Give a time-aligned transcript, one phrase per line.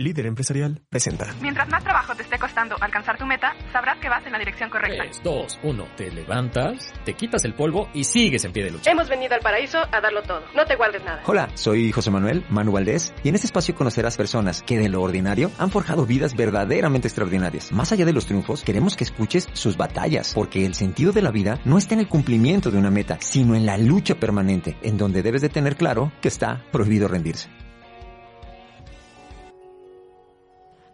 [0.00, 1.26] Líder Empresarial presenta.
[1.42, 4.70] Mientras más trabajo te esté costando alcanzar tu meta, sabrás que vas en la dirección
[4.70, 5.02] correcta.
[5.02, 5.88] 3, 2, 1.
[5.94, 8.90] Te levantas, te quitas el polvo y sigues en pie de lucha.
[8.90, 10.42] Hemos venido al paraíso a darlo todo.
[10.56, 11.22] No te guardes nada.
[11.26, 15.02] Hola, soy José Manuel Manu Valdés y en este espacio conocerás personas que de lo
[15.02, 17.70] ordinario han forjado vidas verdaderamente extraordinarias.
[17.70, 21.30] Más allá de los triunfos, queremos que escuches sus batallas, porque el sentido de la
[21.30, 24.96] vida no está en el cumplimiento de una meta, sino en la lucha permanente, en
[24.96, 27.50] donde debes de tener claro que está prohibido rendirse.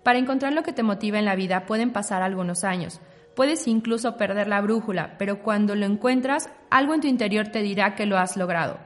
[0.06, 3.01] Para encontrar lo que te motiva en la vida pueden pasar algunos años.
[3.34, 7.97] Puedes incluso perder la brújula, pero cuando lo encuentras, algo en tu interior te dirá
[7.97, 8.78] que lo has logrado.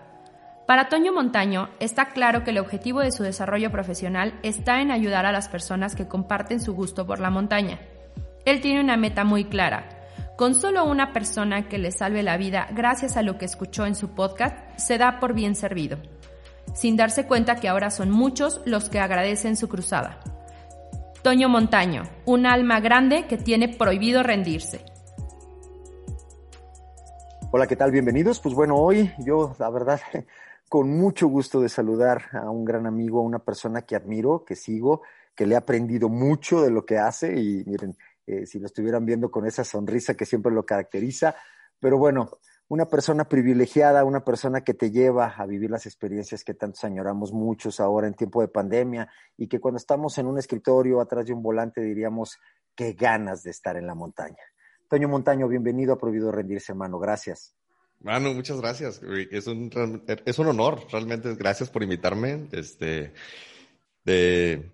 [0.67, 5.27] Para Toño Montaño, está claro que el objetivo de su desarrollo profesional está en ayudar
[5.27, 7.81] a las personas que comparten su gusto por la montaña.
[8.47, 9.91] Él tiene una meta muy clara.
[10.39, 13.95] Con solo una persona que le salve la vida gracias a lo que escuchó en
[13.95, 15.99] su podcast, se da por bien servido,
[16.73, 20.19] sin darse cuenta que ahora son muchos los que agradecen su cruzada.
[21.23, 24.83] Toño Montaño, un alma grande que tiene prohibido rendirse.
[27.53, 27.91] Hola, ¿qué tal?
[27.91, 28.41] Bienvenidos.
[28.41, 30.01] Pues bueno, hoy yo, la verdad,
[30.71, 34.57] con mucho gusto de saludar a un gran amigo, a una persona que admiro, que
[34.57, 35.03] sigo,
[35.35, 37.95] que le he aprendido mucho de lo que hace y miren,
[38.27, 41.35] eh, si lo estuvieran viendo con esa sonrisa que siempre lo caracteriza,
[41.79, 42.31] pero bueno,
[42.71, 47.33] una persona privilegiada, una persona que te lleva a vivir las experiencias que tantos añoramos
[47.33, 51.33] muchos ahora en tiempo de pandemia y que cuando estamos en un escritorio atrás de
[51.33, 52.39] un volante diríamos
[52.77, 54.39] qué ganas de estar en la montaña.
[54.89, 57.01] Toño Montaño, bienvenido a Prohibido Rendirse, hermano.
[57.01, 57.57] Gracias.
[58.03, 59.03] Manu, muchas gracias.
[59.03, 59.69] Es un,
[60.25, 61.35] es un honor, realmente.
[61.35, 62.47] Gracias por invitarme.
[62.53, 63.13] Este,
[64.05, 64.71] de,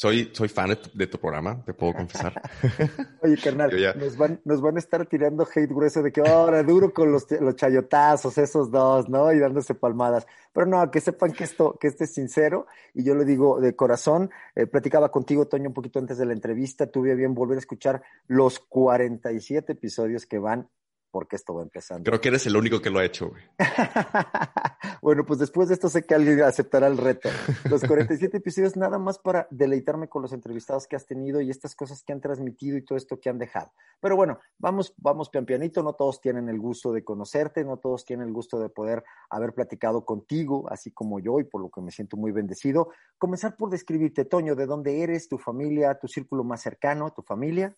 [0.00, 2.32] soy, soy fan de tu, programa, te puedo confesar.
[3.22, 6.90] Oye, carnal, nos, van, nos van a estar tirando hate grueso de que ahora duro
[6.90, 9.30] con los, los chayotazos, esos dos, ¿no?
[9.30, 10.26] Y dándose palmadas.
[10.54, 13.76] Pero no, que sepan que esto, que este es sincero, y yo lo digo de
[13.76, 14.30] corazón.
[14.54, 18.02] Eh, platicaba contigo, Toño, un poquito antes de la entrevista, tuve bien volver a escuchar
[18.26, 20.70] los 47 episodios que van
[21.10, 22.04] porque esto va empezando.
[22.04, 23.42] Creo que eres el único que lo ha hecho, güey.
[25.02, 27.28] bueno, pues después de esto sé que alguien aceptará el reto.
[27.68, 31.74] Los 47 episodios nada más para deleitarme con los entrevistados que has tenido y estas
[31.74, 33.72] cosas que han transmitido y todo esto que han dejado.
[34.00, 38.04] Pero bueno, vamos, vamos pian pianito, no todos tienen el gusto de conocerte, no todos
[38.04, 41.80] tienen el gusto de poder haber platicado contigo, así como yo, y por lo que
[41.80, 42.90] me siento muy bendecido.
[43.18, 47.76] Comenzar por describirte, Toño, de dónde eres, tu familia, tu círculo más cercano, tu familia.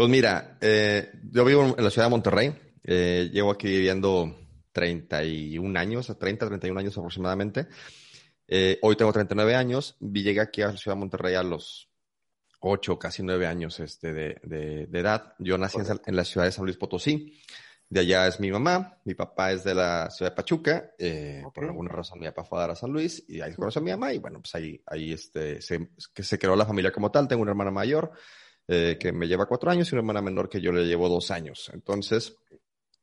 [0.00, 2.54] Pues mira, eh, yo vivo en la ciudad de Monterrey.
[2.82, 4.34] Eh, llevo aquí viviendo
[4.72, 7.66] 31 años, 30, 31 años aproximadamente.
[8.48, 9.98] Eh, hoy tengo 39 años.
[10.00, 11.90] Llegué aquí a la ciudad de Monterrey a los
[12.60, 15.34] 8, casi 9 años este, de, de, edad.
[15.38, 17.38] Yo nací en, la ciudad de San Luis Potosí.
[17.86, 20.92] De allá es mi mamá, mi papá es de la ciudad de Pachuca,
[21.52, 23.82] por alguna razón mi papá fue a dar a San Luis y ahí conocí a
[23.82, 27.10] mi mamá y bueno, pues ahí, ahí este, se, que se creó la familia como
[27.10, 28.12] tal, tengo una hermana mayor,
[28.72, 31.32] eh, que me lleva cuatro años y una hermana menor que yo le llevo dos
[31.32, 31.72] años.
[31.74, 32.36] Entonces,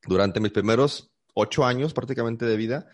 [0.07, 2.87] durante mis primeros ocho años prácticamente de vida,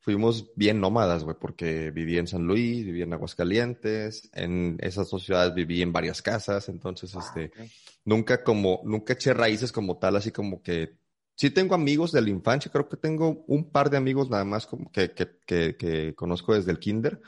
[0.00, 5.24] fuimos bien nómadas, güey, porque viví en San Luis, viví en Aguascalientes, en esas dos
[5.24, 7.52] ciudades viví en varias casas, entonces, ah, este,
[8.04, 10.96] nunca como, nunca eché raíces como tal, así como que,
[11.36, 14.66] sí tengo amigos de la infancia, creo que tengo un par de amigos nada más
[14.66, 17.20] como que, que, que, que conozco desde el kinder,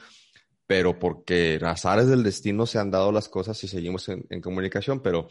[0.69, 5.27] pero porque azares del destino se han dado las cosas y seguimos en, comunicación, pero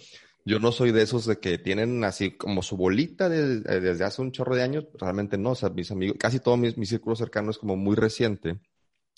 [0.45, 4.23] yo no soy de esos de que tienen así como su bolita eh, desde hace
[4.23, 7.15] un chorro de años, realmente no, o sea, mis amigos, casi todo mi, mi círculo
[7.15, 8.59] cercano es como muy reciente,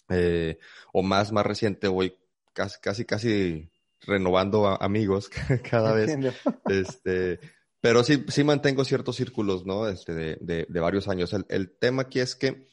[0.10, 0.60] eh,
[0.92, 2.18] o más, más reciente, voy
[2.52, 3.70] casi, casi, casi
[4.02, 5.30] renovando amigos
[5.72, 6.18] cada vez,
[6.70, 7.40] este,
[7.80, 9.88] pero sí, sí mantengo ciertos círculos, ¿no?
[9.88, 11.32] Este, de, de, de varios años.
[11.32, 12.69] El, el tema aquí es que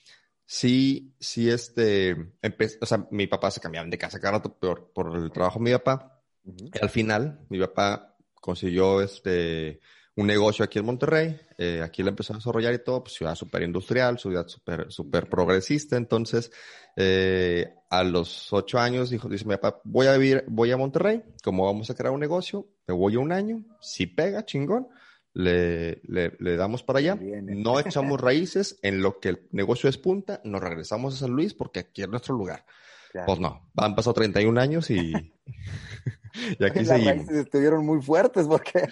[0.47, 2.17] sí, sí, este,
[2.81, 5.65] o sea, mi papá se cambiaba de casa cada rato por, por el trabajo de
[5.65, 6.23] mi papá.
[6.45, 9.81] y al final, mi papá consiguió este,
[10.17, 13.35] un negocio aquí en Monterrey, eh, aquí lo empezó a desarrollar y todo, pues ciudad
[13.35, 16.51] súper industrial, ciudad súper super progresista, entonces
[16.97, 21.23] eh, a los ocho años dijo, dice mi papá, voy a vivir, voy a Monterrey,
[21.45, 24.89] como vamos a crear un negocio, me voy a un año, si pega, chingón,
[25.37, 30.41] le, le, damos para allá, no echamos raíces, en lo que el negocio es punta,
[30.45, 32.65] nos regresamos a San Luis porque aquí es nuestro lugar.
[33.27, 35.13] Pues no, han pasado 31 años y,
[36.59, 37.31] y aquí Las seguimos.
[37.31, 38.89] estuvieron muy fuertes porque...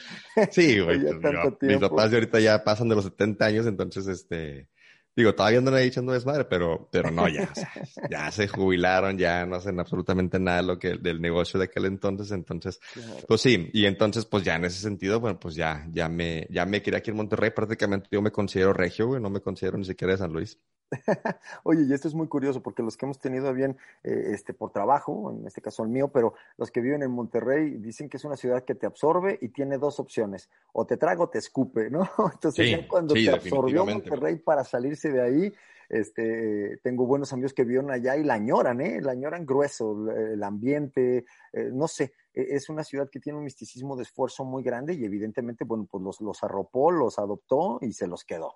[0.51, 1.01] Sí, güey.
[1.01, 4.69] Pues, mis papás de ahorita ya pasan de los 70 años, entonces, este,
[5.17, 7.73] Digo, todavía andan ahí echando desmadre, pero, pero no, ya, o sea,
[8.11, 11.85] ya se jubilaron, ya no hacen absolutamente nada de lo que, del negocio de aquel
[11.85, 12.81] entonces, entonces,
[13.29, 16.67] pues sí, y entonces, pues ya en ese sentido, bueno, pues ya, ya me, ya
[16.67, 19.85] me quería aquí en Monterrey, prácticamente yo me considero regio, güey, no me considero ni
[19.85, 20.59] siquiera de San Luis.
[21.65, 24.71] Oye, y esto es muy curioso porque los que hemos tenido bien eh, este, por
[24.71, 28.25] trabajo, en este caso el mío, pero los que viven en Monterrey dicen que es
[28.25, 31.91] una ciudad que te absorbe y tiene dos opciones, o te traga o te escupe,
[31.91, 32.09] ¿no?
[32.33, 35.55] Entonces ya cuando te absorbió Monterrey para salirse de ahí,
[35.89, 39.01] este, tengo buenos amigos que vivieron allá y la añoran, ¿eh?
[39.01, 43.97] La añoran grueso, el ambiente, eh, no sé, es una ciudad que tiene un misticismo
[43.97, 48.07] de esfuerzo muy grande y evidentemente, bueno, pues los, los arropó, los adoptó y se
[48.07, 48.55] los quedó.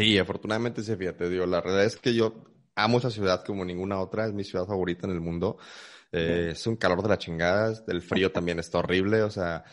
[0.00, 2.44] Sí, afortunadamente sí, fíjate, digo, la realidad es que yo
[2.74, 5.58] amo esa ciudad como ninguna otra, es mi ciudad favorita en el mundo.
[6.10, 9.64] Eh, es un calor de la chingada, el frío también está horrible, o sea,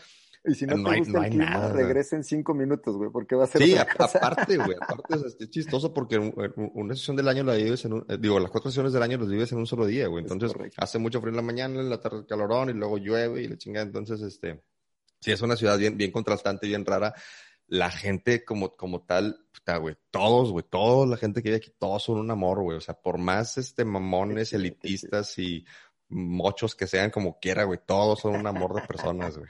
[0.44, 1.72] y si no, te hay, gusta el clima, nada.
[1.72, 5.92] regresa en cinco minutos, güey, porque va a ser Sí, aparte, güey, aparte es, chistoso
[5.92, 9.02] porque una sesión del año la vives en un, eh, digo, las cuatro sesiones del
[9.02, 10.22] año las vives en un solo día, güey.
[10.22, 13.48] Entonces, hace mucho frío en la mañana, en la tarde calorón y luego llueve y
[13.48, 13.86] la chingada.
[13.86, 14.62] Entonces, este,
[15.20, 17.14] sí, es una ciudad bien, bien contrastante, bien rara
[17.68, 21.70] la gente como, como tal, puta, güey, todos, güey, todos, la gente que vive aquí,
[21.78, 22.78] todos son un amor, güey.
[22.78, 25.64] O sea, por más este mamones, elitistas y
[26.08, 29.48] mochos que sean como quiera, güey, todos son un amor de personas, güey.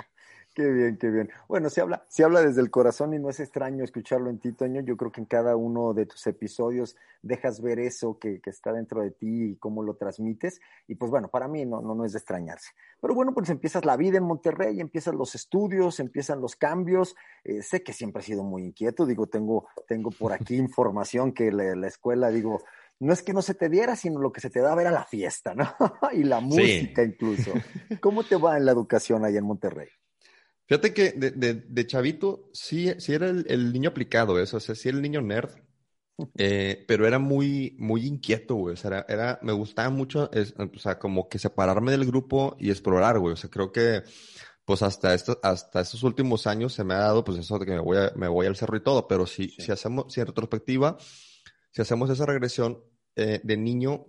[0.59, 1.31] Qué bien, qué bien.
[1.47, 4.51] Bueno, se habla, se habla desde el corazón y no es extraño escucharlo en ti,
[4.51, 4.81] Toño.
[4.81, 8.73] Yo creo que en cada uno de tus episodios dejas ver eso que, que está
[8.73, 10.61] dentro de ti y cómo lo transmites.
[10.89, 12.73] Y pues bueno, para mí no, no, no es de extrañarse.
[13.01, 17.15] Pero bueno, pues empiezas la vida en Monterrey, empiezan los estudios, empiezan los cambios.
[17.45, 19.07] Eh, sé que siempre has sido muy inquieto.
[19.07, 22.65] Digo, tengo, tengo por aquí información que la, la escuela, digo,
[22.99, 25.05] no es que no se te diera, sino lo que se te da era la
[25.05, 25.73] fiesta, ¿no?
[26.13, 27.53] y la música incluso.
[28.01, 29.87] ¿Cómo te va en la educación ahí en Monterrey?
[30.69, 34.91] Fíjate que de, de, chavito sí, sí era el, niño aplicado, eso, o sea, sí
[34.91, 35.49] era el niño nerd,
[36.37, 40.99] eh, pero era muy, muy inquieto, güey, o sea, era, me gustaba mucho, o sea,
[40.99, 44.03] como que separarme del grupo y explorar, güey, o sea, creo que,
[44.67, 47.73] pues hasta esto, hasta estos últimos años se me ha dado, pues eso de que
[47.73, 50.99] me voy, me voy al cerro y todo, pero si, si hacemos, si en retrospectiva,
[51.71, 52.85] si hacemos esa regresión
[53.17, 54.05] eh, de niño,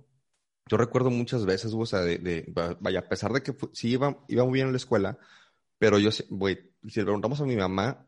[0.70, 4.26] yo recuerdo muchas veces, o sea, de, de, vaya, a pesar de que sí iba,
[4.28, 5.18] iba muy bien en la escuela,
[5.80, 8.06] pero yo, güey, si le preguntamos a mi mamá,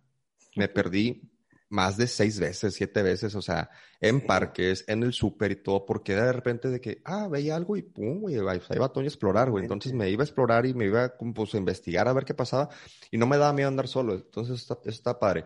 [0.55, 1.31] me perdí
[1.71, 3.69] más de seis veces, siete veces, o sea,
[4.01, 7.77] en parques, en el súper y todo, porque de repente de que, ah, veía algo
[7.77, 9.63] y pum, güey, ahí iba Toño a explorar, güey.
[9.63, 12.69] Entonces me iba a explorar y me iba pues, a investigar a ver qué pasaba
[13.09, 14.15] y no me daba miedo andar solo.
[14.15, 15.45] Entonces está, está padre.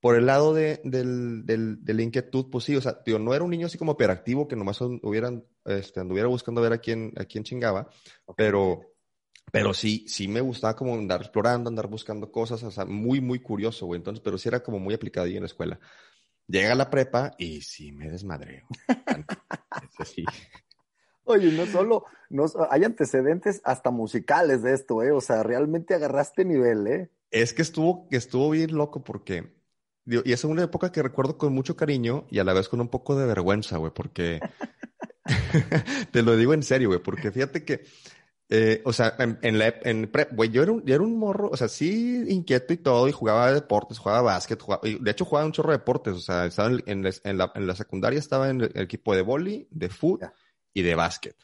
[0.00, 3.34] Por el lado de, del, del, de la inquietud, pues sí, o sea, tío, no
[3.34, 7.12] era un niño así como hiperactivo que nomás hubieran, este, anduviera buscando ver a quién,
[7.18, 7.90] a quién chingaba,
[8.34, 8.89] pero
[9.52, 13.40] pero sí, sí me gustaba como andar explorando, andar buscando cosas, o sea, muy, muy
[13.40, 13.98] curioso, güey.
[13.98, 15.80] Entonces, pero sí era como muy aplicado ahí en la escuela.
[16.46, 18.66] Llega la prepa y sí me desmadreo.
[20.04, 20.24] sí.
[21.24, 25.12] Oye, no solo, no, hay antecedentes hasta musicales de esto, ¿eh?
[25.12, 27.10] O sea, realmente agarraste nivel, ¿eh?
[27.30, 29.52] Es que estuvo, que estuvo bien loco porque,
[30.06, 32.88] y es una época que recuerdo con mucho cariño y a la vez con un
[32.88, 34.40] poco de vergüenza, güey, porque,
[36.10, 37.84] te lo digo en serio, güey, porque fíjate que
[38.52, 41.50] eh, o sea, en, en, la, en güey, yo era, un, yo era un morro,
[41.52, 45.24] o sea, sí inquieto y todo, y jugaba deportes, jugaba básquet, jugaba, y de hecho
[45.24, 48.50] jugaba un chorro de deportes, o sea, estaba en, en, la, en la, secundaria estaba
[48.50, 50.32] en el, equipo de boli, de fútbol
[50.74, 51.36] y de básquet.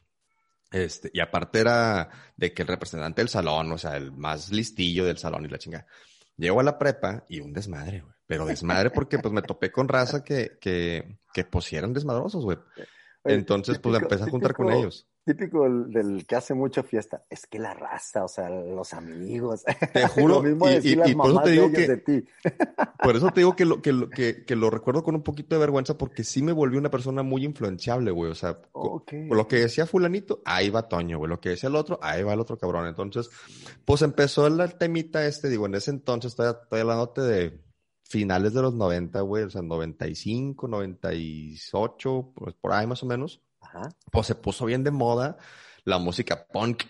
[0.73, 5.05] Este, y aparte era de que el representante del salón, o sea, el más listillo
[5.05, 5.87] del salón y la chingada.
[6.37, 8.15] Llego a la prepa y un desmadre, güey.
[8.27, 12.59] Pero desmadre porque pues me topé con raza que, que, que pues eran desmadrosos, güey.
[13.23, 17.59] Entonces, pues empecé a juntar con ellos típico del, que hace mucha fiesta, es que
[17.59, 19.65] la raza, o sea, los amigos.
[19.93, 22.25] Te juro, y, por eso te digo que,
[23.03, 25.59] por eso te digo que lo, que, que, que, lo recuerdo con un poquito de
[25.59, 28.31] vergüenza porque sí me volvió una persona muy influenciable, güey.
[28.31, 28.61] O sea,
[29.13, 31.29] lo que decía fulanito, ahí va Toño, güey.
[31.29, 32.87] Lo que decía el otro, ahí va el otro cabrón.
[32.87, 33.29] Entonces,
[33.85, 37.61] pues empezó el temita este, digo, en ese entonces, estoy, estoy hablándote de
[38.05, 43.43] finales de los 90, güey, o sea, 95, 98, pues por ahí más o menos
[44.11, 45.37] pues se puso bien de moda
[45.85, 46.85] la música punk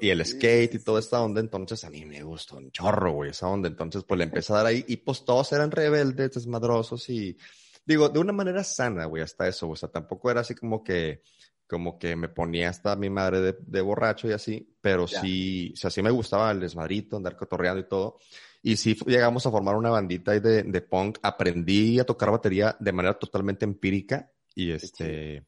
[0.00, 3.30] y el skate y toda esta onda, entonces a mí me gustó un chorro, güey,
[3.30, 7.08] esa onda, entonces pues le empecé a dar ahí y pues todos eran rebeldes, desmadrosos
[7.08, 7.36] y
[7.84, 11.22] digo, de una manera sana, güey, hasta eso, o sea, tampoco era así como que,
[11.66, 15.90] como que me ponía hasta mi madre de, borracho y así, pero sí, o sea,
[15.90, 18.18] sí me gustaba el desmadrito, andar cotorreando y todo.
[18.60, 22.92] Y sí llegamos a formar una bandita de, de punk, aprendí a tocar batería de
[22.92, 25.46] manera totalmente empírica y este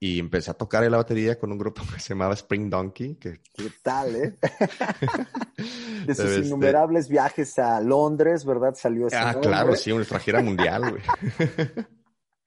[0.00, 3.16] y empecé a tocar en la batería con un grupo que se llamaba Spring Donkey.
[3.16, 3.40] Que...
[3.54, 4.36] ¿Qué tal, eh?
[6.06, 8.74] de sus este innumerables viajes a Londres, ¿verdad?
[8.74, 11.02] Salió ese Ah, claro, sí, una gira mundial, güey.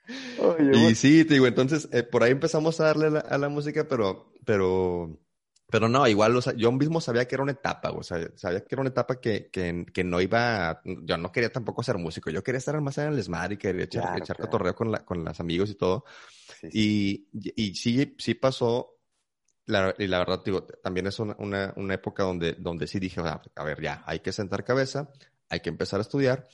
[0.89, 4.34] y sí, te digo, entonces eh, por ahí empezamos a darle a la música, pero,
[4.46, 5.20] pero,
[5.71, 8.59] pero no, igual, o sea, yo mismo sabía que era una etapa, o sea, sabía
[8.59, 12.29] que era una etapa que, que, que no iba, yo no quería tampoco ser músico,
[12.29, 15.23] yo quería estar más en el SMAR y quería echar, echar cotorreo con, la, con
[15.23, 16.03] los amigos y todo.
[16.73, 18.97] Y, y sí, sí pasó,
[19.65, 23.21] la, y la verdad, digo, también es una, una, una época donde, donde sí dije,
[23.21, 25.09] a ver, ya, hay que sentar cabeza,
[25.47, 26.49] hay que empezar a estudiar.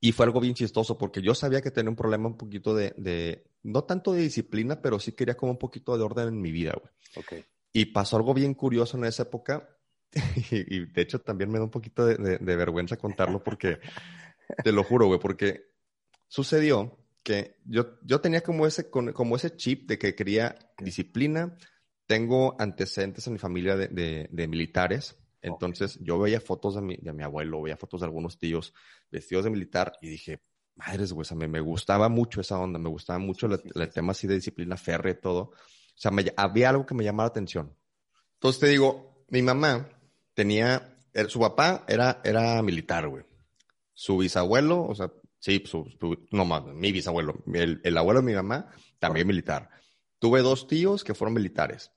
[0.00, 2.92] Y fue algo bien chistoso porque yo sabía que tenía un problema un poquito de,
[2.98, 6.52] de, no tanto de disciplina, pero sí quería como un poquito de orden en mi
[6.52, 6.92] vida, güey.
[7.24, 7.44] Okay.
[7.72, 9.68] Y pasó algo bien curioso en esa época,
[10.50, 13.78] y, de hecho también me da un poquito de, vergüenza contarlo porque,
[14.62, 15.72] te lo juro, güey, porque
[16.28, 21.56] sucedió que yo, yo tenía como ese, como ese chip de que quería disciplina.
[22.06, 25.16] Tengo antecedentes en mi familia de, de, militares.
[25.40, 28.74] Entonces yo veía fotos de mi, de mi abuelo, veía fotos de algunos tíos
[29.10, 30.42] vestidos de militar y dije,
[30.74, 34.34] madres, güey, me, me gustaba mucho esa onda, me gustaba mucho el, tema así de
[34.34, 35.52] disciplina férrea y todo.
[35.94, 37.76] O sea, había algo que me llamaba la atención.
[38.34, 39.88] Entonces te digo, mi mamá
[40.34, 43.24] tenía, er, su papá era, era militar, güey.
[43.94, 45.86] Su bisabuelo, o sea, sí, su,
[46.30, 49.70] no más, mi bisabuelo, el, el, abuelo de mi mamá, también militar.
[50.18, 51.92] Tuve dos tíos que fueron militares.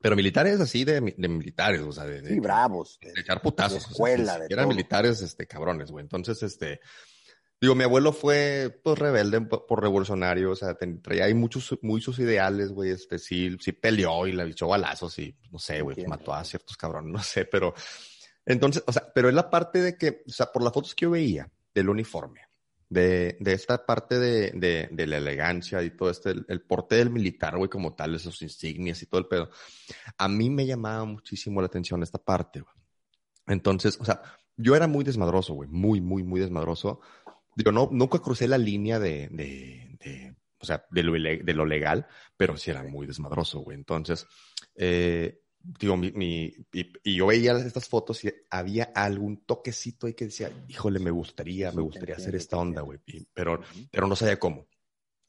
[0.00, 2.98] Pero militares así de, de militares, o sea, de, sí, bravos.
[3.00, 3.86] De, echar putazos.
[3.86, 6.02] De escuela, Eran militares, este, cabrones, güey.
[6.02, 6.80] Entonces, este,
[7.58, 12.70] Digo, mi abuelo fue, pues, rebelde por revolucionario, o sea, traía ahí muchos, muchos ideales,
[12.70, 16.34] güey, este, sí, sí peleó y le echó balazos y, no sé, güey, pues, mató
[16.34, 17.72] a ciertos cabrones, no sé, pero,
[18.44, 21.04] entonces, o sea, pero es la parte de que, o sea, por las fotos que
[21.04, 22.42] yo veía del uniforme,
[22.90, 27.10] de, de esta parte de, de, de, la elegancia y todo este, el, porte del
[27.10, 29.48] militar, güey, como tal, esos insignias y todo el pedo,
[30.18, 32.74] a mí me llamaba muchísimo la atención esta parte, güey.
[33.48, 34.22] Entonces, o sea,
[34.56, 37.00] yo era muy desmadroso, güey, muy, muy, muy desmadroso
[37.56, 41.64] digo, no, nunca crucé la línea de, de, de o sea, de lo, de lo,
[41.64, 43.76] legal, pero sí era muy desmadroso, güey.
[43.76, 44.26] Entonces,
[44.74, 50.26] eh, digo, mi, mi y, yo veía estas fotos y había algún toquecito ahí que
[50.26, 53.00] decía, híjole, me gustaría, me gustaría hacer esta onda, güey,
[53.32, 53.60] pero,
[53.90, 54.68] pero no sabía cómo.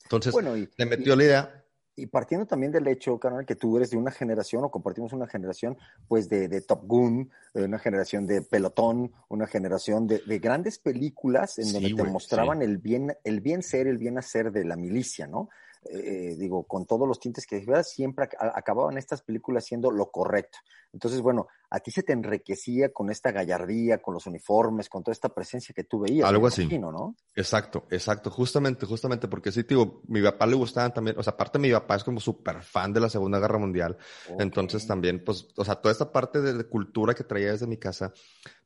[0.04, 1.67] Entonces, bueno, y, le metió la idea
[1.98, 5.28] y partiendo también del hecho, carnal, que tú eres de una generación o compartimos una
[5.28, 5.78] generación,
[6.08, 10.78] pues de, de Top Gun, de una generación de Pelotón, una generación de, de grandes
[10.78, 14.76] películas en donde te mostraban el bien, el bien ser, el bien hacer de la
[14.76, 15.50] milicia, ¿no?
[15.90, 20.60] Eh, digo, con todos los tintes que siempre acababan estas películas siendo lo correcto.
[20.94, 25.14] Entonces, bueno, a ti se te enriquecía con esta gallardía, con los uniformes, con toda
[25.14, 26.28] esta presencia que tú veías.
[26.28, 26.68] Algo así.
[26.80, 27.16] ¿no?
[27.36, 28.32] Exacto, exacto.
[28.32, 31.96] Justamente, justamente, porque sí, digo, mi papá le gustaban también, o sea, aparte mi papá
[31.98, 33.98] es como súper fan de la Segunda Guerra Mundial.
[34.40, 38.14] Entonces también, pues, o sea, toda esta parte de, cultura que traía desde mi casa,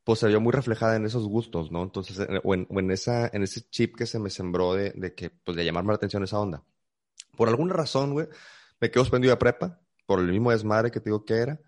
[0.04, 1.82] pues se vio muy reflejada en esos gustos, ¿no?
[1.82, 5.14] Entonces, o en, o en esa, en ese chip que se me sembró de, de
[5.14, 6.62] que, pues, de llamarme la atención esa onda.
[7.36, 8.28] Por alguna razón, güey,
[8.80, 11.60] me quedo suspendido de prepa, por el mismo desmadre que te digo que era.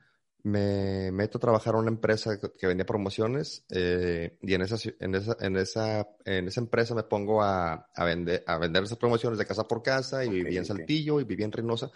[0.42, 5.14] Me meto a trabajar en una empresa que vendía promociones eh, y en esa, en,
[5.14, 9.38] esa, en, esa, en esa empresa me pongo a, a, vender, a vender esas promociones
[9.38, 11.90] de casa por casa y vivía en Saltillo y vivía en Reynosa.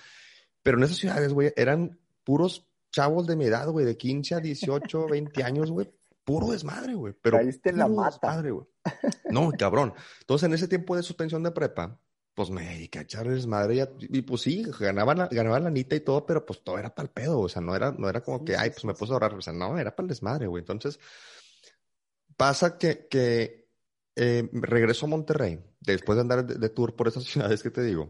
[0.62, 4.40] Pero en esas ciudades, güey, eran puros chavos de mi edad, güey, de 15 a
[4.40, 5.90] 18, 20 años, güey.
[6.24, 7.14] Puro desmadre, güey.
[7.20, 8.18] Pero Caíste en la mata.
[8.28, 8.66] Desmadre, güey.
[9.30, 9.94] No, cabrón.
[10.20, 11.98] Entonces, en ese tiempo de suspensión de prepa,
[12.38, 16.00] pues me dediqué a echarles madre y, pues sí, ganaban la, ganaban la anita y
[16.02, 18.44] todo, pero pues todo era para el pedo, o sea, no era, no era como
[18.44, 20.60] que, ay, pues me puse a ahorrar, o sea, no, era para el desmadre, güey.
[20.60, 21.00] Entonces,
[22.36, 23.68] pasa que, que
[24.14, 28.08] eh, regreso a Monterrey, después de andar de, tour por esas ciudades que te digo,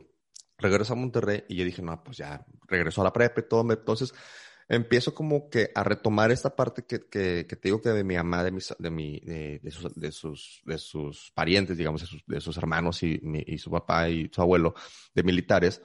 [0.59, 3.73] regreso a Monterrey y yo dije, no, pues ya, regreso a la prepa y todo,
[3.73, 4.13] entonces
[4.69, 8.17] empiezo como que a retomar esta parte que, que, que te digo que de mi
[8.17, 12.07] mamá, de, mis, de, mi, de, de, sus, de, sus, de sus parientes, digamos, de
[12.07, 14.75] sus, de sus hermanos y, y, su papá y su abuelo,
[15.15, 15.81] de militares.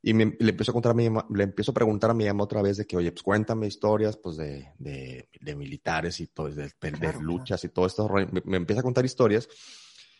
[0.00, 2.44] Y me, le empiezo a contar a mi le empiezo a preguntar a mi mamá
[2.44, 6.48] otra vez de que, oye, pues cuéntame historias, pues de, de, de militares y todo,
[6.48, 8.08] de, de luchas y todo esto.
[8.08, 9.48] Me, me empieza a contar historias.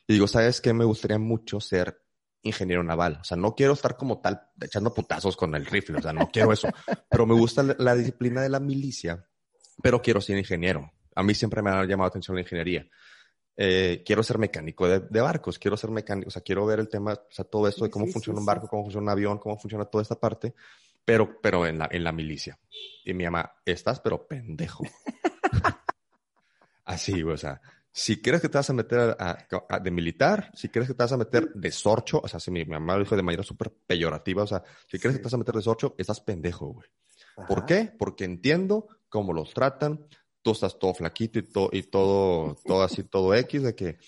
[0.09, 0.73] Y digo, ¿sabes qué?
[0.73, 2.01] Me gustaría mucho ser
[2.42, 3.18] ingeniero naval.
[3.21, 6.28] O sea, no quiero estar como tal echando putazos con el rifle, o sea, no
[6.30, 6.68] quiero eso.
[7.11, 9.26] Pero me gusta la, disciplina de la milicia,
[9.83, 10.92] pero quiero ser ingeniero.
[11.14, 12.87] A mí siempre me ha llamado la atención la ingeniería.
[13.57, 17.14] Eh, quiero ser mecánico de, barcos, quiero ser mecánico, o sea, quiero ver el tema,
[17.14, 19.85] o sea, todo esto de cómo funciona un barco, cómo funciona un avión, cómo funciona
[19.85, 20.54] toda esta parte,
[21.04, 22.57] pero, pero en la, en la milicia.
[23.04, 24.85] Y mi mamá, estás pero pendejo.
[26.85, 27.61] Así, o sea,
[27.92, 31.12] si quieres que te vas a meter a, de militar, si quieres que te vas
[31.12, 34.42] a meter de sorcho, o sea, si mi, mamá lo dijo de manera súper peyorativa,
[34.42, 36.88] o sea, si quieres que te vas a meter de sorcho, estás pendejo, güey.
[37.47, 37.92] ¿Por qué?
[37.99, 40.07] Porque entiendo cómo los tratan,
[40.42, 43.99] tú estás todo flaquito y, todo y todo, todo así, todo X, de que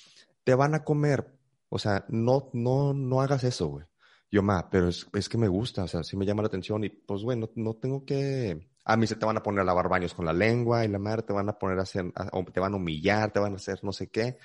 [0.44, 1.38] te van a comer.
[1.68, 3.86] O sea, no, no, no hagas eso, güey.
[4.30, 6.84] Yo, ma, pero es, es, que me gusta, o sea, sí me llama la atención
[6.84, 8.69] y pues, güey, no, no, tengo que...
[8.84, 10.98] A mí se te van a poner a lavar baños con la lengua y la
[10.98, 13.56] madre te van a poner a hacer, o te van a humillar, te van a
[13.56, 14.38] hacer no sé qué.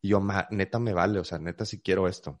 [0.00, 2.40] Y yo, ma, neta me vale, o sea, neta sí quiero esto.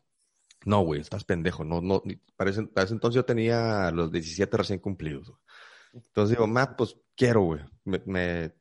[0.64, 2.02] No, güey, estás pendejo, no, no,
[2.36, 5.32] parece, parece entonces yo tenía los 17 recién cumplidos.
[5.92, 8.54] Entonces digo, ma, pues quiero, güey, me, me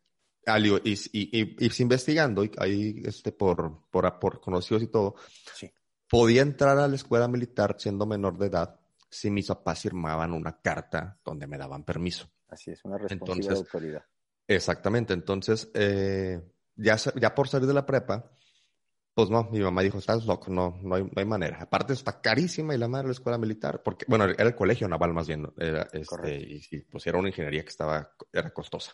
[0.48, 5.16] ah, y, y, y, y, investigando, y ahí, este, por, por, por conocidos y todo,
[5.54, 5.72] sí
[6.12, 8.78] podía entrar a la escuela militar siendo menor de edad
[9.10, 12.30] si mis papás firmaban una carta donde me daban permiso.
[12.52, 14.06] Así es, una responsabilidad de autoridad.
[14.48, 16.40] Exactamente, entonces, eh,
[16.76, 18.32] ya, ya por salir de la prepa,
[19.14, 21.58] pues no, mi mamá dijo, estás loco, no, no hay, no hay manera.
[21.62, 24.88] Aparte está carísima y la madre de la escuela militar, porque, bueno, era el colegio
[24.88, 28.94] naval más bien, era, este, y pues era una ingeniería que estaba, era costosa.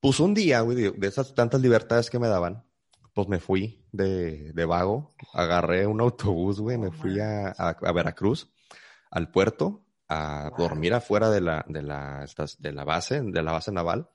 [0.00, 2.64] Pues un día, güey, de esas tantas libertades que me daban,
[3.14, 8.52] pues me fui de, de vago, agarré un autobús, güey, me fui a, a, Veracruz,
[9.10, 12.26] al puerto, a dormir afuera de la, de la,
[12.58, 14.08] de la base, de la base naval,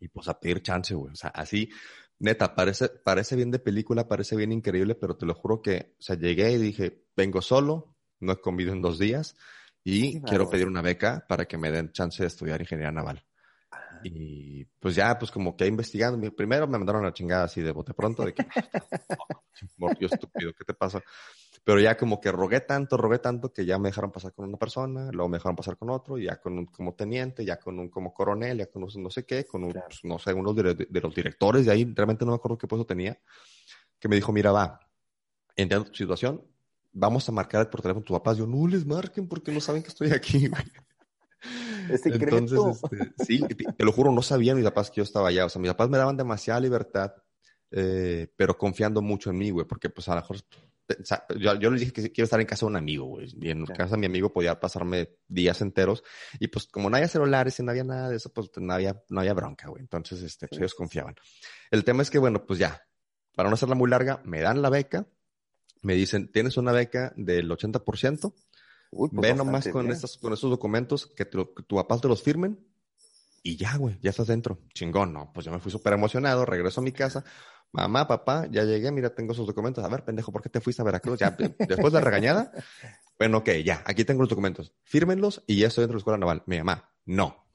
[0.00, 1.12] y pues a pedir chance, güey.
[1.12, 1.70] O sea, así,
[2.18, 6.02] neta, parece, parece bien de película, parece bien increíble, pero te lo juro que, o
[6.02, 9.36] sea, llegué y dije, vengo solo, no he comido en dos días,
[9.84, 13.24] y quiero pedir una beca para que me den chance de estudiar ingeniería naval.
[14.02, 17.72] Y pues ya, pues como que investigando, primero me mandaron a la chingada así de
[17.72, 18.46] bote pronto, de que,
[20.00, 21.00] Dios estúpido, ¿qué te pasa?
[21.66, 24.56] Pero ya como que rogué tanto, rogué tanto que ya me dejaron pasar con una
[24.56, 27.88] persona, luego me dejaron pasar con otro, ya con un como teniente, ya con un
[27.88, 30.86] como coronel, ya con un no sé qué, con un, pues, no sé, uno de,
[30.88, 33.18] los directores de ahí, realmente no me acuerdo qué puesto tenía,
[33.98, 34.78] que me dijo, mira, va,
[35.56, 36.40] entiendo tu situación,
[36.92, 38.38] vamos a marcar por teléfono a tus papás.
[38.38, 40.62] Yo, no les marquen porque no saben que estoy aquí, güey.
[42.04, 43.40] Entonces, este, sí,
[43.76, 45.46] te lo juro, no sabían mis papás que yo estaba allá.
[45.46, 47.12] O sea, mis papás me daban demasiada libertad,
[47.72, 50.36] eh, pero confiando mucho en mí, güey, porque pues a lo mejor
[51.38, 53.28] yo, yo, les dije que quiero estar en casa de un amigo, güey.
[53.40, 56.02] Y en casa de mi amigo podía pasarme días enteros.
[56.38, 59.02] Y pues como no había celulares y no había nada de eso, pues no había,
[59.08, 59.82] no había bronca, güey.
[59.82, 61.14] Entonces, este, pues, ellos confiaban.
[61.70, 62.82] El tema es que, bueno, pues ya,
[63.34, 65.06] para no hacerla muy larga, me dan la beca.
[65.82, 68.34] Me dicen, tienes una beca del 80%.
[68.90, 72.58] Pues Ve nomás con, estos, con estos documentos que, tu, tu papá te los firmen
[73.46, 74.58] y ya, güey, ya estás dentro.
[74.74, 75.30] Chingón, no.
[75.32, 77.24] Pues yo me fui súper emocionado, regreso a mi casa.
[77.76, 79.84] Mamá, papá, ya llegué, mira, tengo esos documentos.
[79.84, 81.18] A ver, pendejo, ¿por qué te fuiste a Veracruz?
[81.18, 82.52] Ya, después de la regañada.
[83.18, 84.74] Bueno, ok, ya, aquí tengo los documentos.
[84.82, 86.42] Fírmenlos y ya estoy dentro de la escuela naval.
[86.44, 87.46] Mi mamá, no.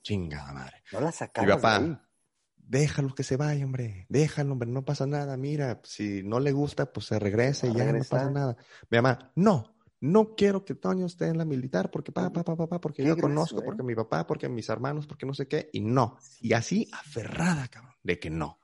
[0.00, 0.76] Chingada madre.
[0.92, 1.50] No la sacaron.
[1.50, 2.06] Mi papá,
[2.54, 4.06] déjalo que se vaya, hombre.
[4.08, 5.36] Déjalo, hombre, no pasa nada.
[5.36, 8.56] Mira, si no le gusta, pues se regrese y ya no pasa nada.
[8.88, 12.80] Mi mamá, no no quiero que Toño esté en la militar porque papá, papá, papá,
[12.80, 13.84] porque yo conozco, porque ¿eh?
[13.84, 16.18] mi papá, porque mis hermanos, porque no sé qué, y no.
[16.40, 18.60] Y así aferrada, cabrón, de que no.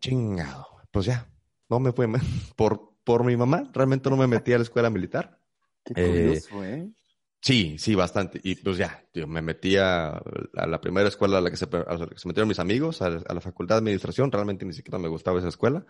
[0.00, 0.66] Chingado.
[0.90, 1.28] Pues ya,
[1.68, 2.08] no me fue
[2.56, 5.38] por, por mi mamá, realmente no me metí a la escuela militar.
[5.84, 6.92] Qué curioso, ¿eh?
[7.42, 8.40] Sí, sí, bastante.
[8.44, 10.22] Y pues ya, yo me metí a,
[10.54, 13.78] la primera escuela a la que se, se metieron mis amigos, a, la facultad de
[13.80, 14.30] administración.
[14.30, 15.84] Realmente ni siquiera me gustaba esa escuela.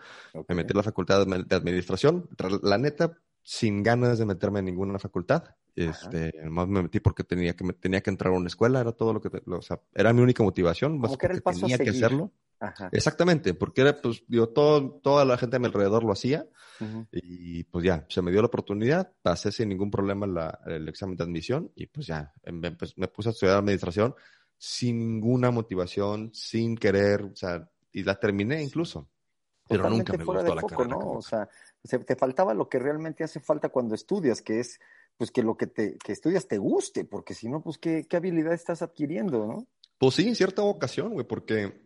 [0.47, 2.27] Me metí a la facultad de administración.
[2.63, 5.43] La neta, sin ganas de meterme en ninguna facultad.
[5.75, 9.13] Este, más me metí porque tenía que, tenía que entrar a una escuela, era todo
[9.13, 12.31] lo que, o sea, era mi única motivación, más que tenía que hacerlo.
[12.91, 16.45] Exactamente, porque era, pues, digo, todo, toda la gente a mi alrededor lo hacía
[17.11, 21.15] y pues ya, se me dio la oportunidad, pasé sin ningún problema la, el examen
[21.15, 22.33] de admisión y pues ya,
[22.77, 24.15] pues, me puse a estudiar administración
[24.57, 29.07] sin ninguna motivación, sin querer, o sea, y la terminé incluso.
[29.67, 30.89] Pero nunca me gustó la carrera.
[30.89, 31.11] ¿no?
[31.11, 31.49] O sea,
[32.05, 34.79] te faltaba lo que realmente hace falta cuando estudias, que es
[35.17, 38.17] pues que lo que te que estudias te guste, porque si no, pues qué, qué
[38.17, 39.67] habilidad estás adquiriendo, ¿no?
[39.97, 41.81] Pues sí, en cierta ocasión, güey, porque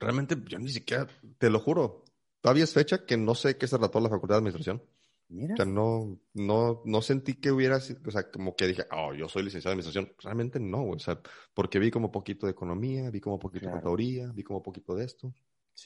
[0.00, 1.06] realmente yo ni siquiera,
[1.38, 2.04] te lo juro,
[2.40, 4.82] todavía es fecha que no sé qué se trató la Facultad de Administración.
[5.28, 5.54] Mira.
[5.54, 9.28] O sea, no, no, no sentí que hubiera, o sea, como que dije, oh, yo
[9.28, 10.14] soy licenciado en administración.
[10.22, 10.96] Realmente no, güey.
[10.96, 11.18] O sea,
[11.54, 15.06] porque vi como poquito de economía, vi como poquito de teoría, vi como poquito de
[15.06, 15.32] esto.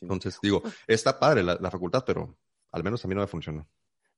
[0.01, 2.37] Entonces, digo, está padre la, facultad, pero
[2.72, 3.68] al menos a mí no me funcionó.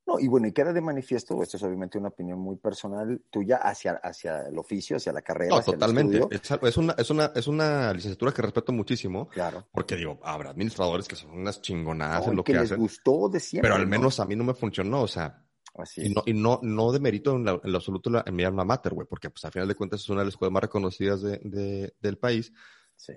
[0.08, 3.58] No, y bueno, y queda de manifiesto, esto es obviamente una opinión muy personal tuya
[3.58, 5.56] hacia, hacia el oficio, hacia la carrera.
[5.56, 6.26] No, totalmente.
[6.30, 9.28] Es, una, es, una, es una licenciatura que respeto muchísimo.
[9.28, 9.66] Claro.
[9.70, 13.68] Porque digo, habrá administradores que son unas chingonadas en lo que, les gustó de siempre.
[13.68, 15.44] Pero al menos a mí no me funcionó, o sea.
[15.74, 19.06] Así y, no, y no, no demerito en, lo absoluto en mi alma mater, güey,
[19.06, 22.16] porque pues a final de cuentas es una de las escuelas más reconocidas de, del
[22.16, 22.50] país.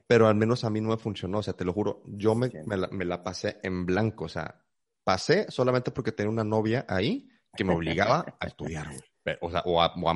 [0.07, 2.51] Pero al menos a mí no me funcionó, o sea, te lo juro, yo me,
[2.65, 4.60] me, la, pasé en blanco, o sea,
[5.03, 9.01] pasé solamente porque tenía una novia ahí que me obligaba a estudiar, güey.
[9.41, 10.09] O sea, o a, o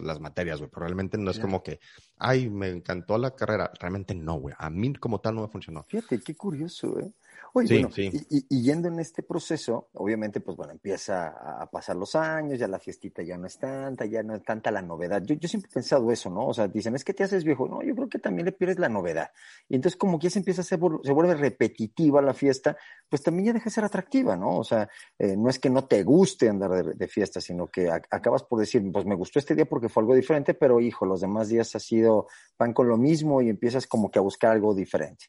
[0.00, 1.80] las materias, güey, pero realmente no es como que,
[2.18, 3.72] ay, me encantó la carrera.
[3.80, 4.54] Realmente no, güey.
[4.58, 5.84] A mí como tal no me funcionó.
[5.88, 7.12] Fíjate, qué curioso, ¿eh?
[7.52, 7.90] Oye, bueno,
[8.28, 12.78] Y, yendo en este proceso, obviamente, pues bueno, empieza a, pasar los años, ya la
[12.78, 15.22] fiestita ya no es tanta, ya no es tanta la novedad.
[15.24, 16.46] Yo, yo siempre he pensado eso, ¿no?
[16.46, 17.68] O sea, dicen, es que te haces viejo.
[17.68, 19.30] No, yo creo que también le pierdes la novedad.
[19.68, 22.76] Y entonces, como que ya se empieza a ser, se vuelve repetitiva la fiesta,
[23.08, 24.58] pues también ya deja de ser atractiva, ¿no?
[24.58, 28.44] O sea, eh, no es que no te guste andar de, fiesta, sino que acabas
[28.44, 31.48] por decir, pues me gustó este día porque fue algo diferente, pero hijo, los demás
[31.48, 35.26] días ha sido pan con lo mismo y empiezas como que a buscar algo diferente.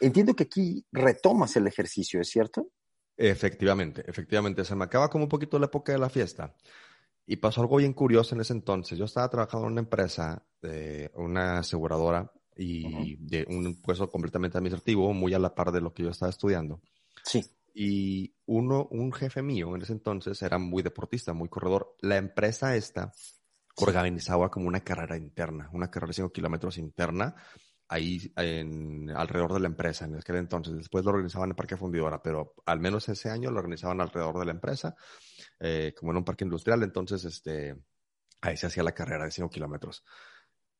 [0.00, 2.70] Entiendo que aquí retomas el ejercicio, ¿es cierto?
[3.16, 4.64] Efectivamente, efectivamente.
[4.64, 6.54] Se me acaba como un poquito la época de la fiesta.
[7.26, 8.98] Y pasó algo bien curioso en ese entonces.
[8.98, 15.12] Yo estaba trabajando en una empresa, de una aseguradora, y de un puesto completamente administrativo,
[15.12, 16.80] muy a la par de lo que yo estaba estudiando.
[17.22, 17.44] Sí.
[17.72, 21.96] Y uno, un jefe mío en ese entonces era muy deportista, muy corredor.
[22.00, 23.12] La empresa esta
[23.76, 27.36] organizaba como una carrera interna, una carrera de 5 kilómetros interna,
[27.88, 30.76] ahí en, alrededor de la empresa en aquel entonces.
[30.76, 34.38] Después lo organizaban en el Parque Fundidora, pero al menos ese año lo organizaban alrededor
[34.38, 34.94] de la empresa,
[35.58, 36.82] eh, como en un parque industrial.
[36.82, 37.76] Entonces, este,
[38.40, 40.04] ahí se hacía la carrera de 5 kilómetros.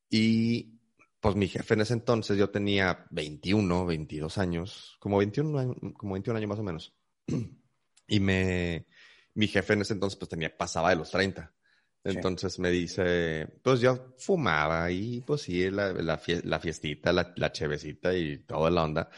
[0.09, 0.79] Y
[1.19, 6.37] pues mi jefe en ese entonces, yo tenía 21, 22 años, como 21, como 21
[6.37, 6.95] años más o menos.
[8.11, 8.87] Y me,
[9.35, 11.53] mi jefe en ese entonces pues tenía, pasaba de los 30.
[12.03, 18.13] Entonces me dice, pues yo fumaba y pues sí, la, la, fiestita, la, la, chevecita
[18.15, 19.09] y toda la onda.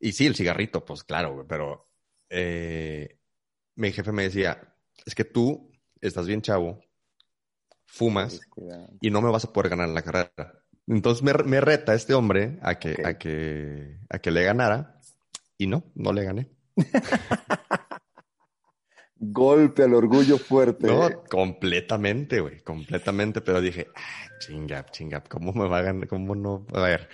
[0.00, 1.88] Y sí, el cigarrito, pues claro, pero
[2.28, 3.18] eh,
[3.76, 4.74] mi jefe me decía,
[5.06, 6.80] es que tú estás bien chavo,
[7.86, 8.40] fumas
[9.00, 10.62] y no me vas a poder ganar en la carrera.
[10.86, 15.00] Entonces me, me reta este hombre a que, a, que, a que le ganara
[15.56, 16.50] y no, no le gané.
[19.18, 20.86] golpe al orgullo fuerte.
[20.86, 23.40] No, completamente, güey, completamente.
[23.40, 26.08] Pero dije, ah, chinga, chinga, ¿cómo me va a ganar?
[26.08, 26.66] ¿Cómo no?
[26.72, 27.08] A ver,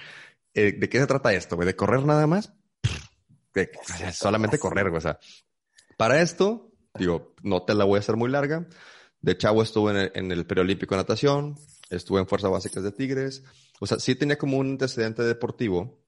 [0.52, 1.66] eh, ¿de qué se trata esto, güey?
[1.66, 2.52] ¿De correr nada más?
[3.54, 3.70] De,
[4.12, 4.98] solamente correr, güey.
[4.98, 5.18] O sea,
[5.96, 8.66] para esto, digo, no te la voy a hacer muy larga.
[9.20, 11.56] De chavo estuve en el, en el preolímpico de natación,
[11.88, 13.42] estuve en Fuerzas Básicas de Tigres.
[13.80, 16.04] O sea, sí tenía como un antecedente deportivo,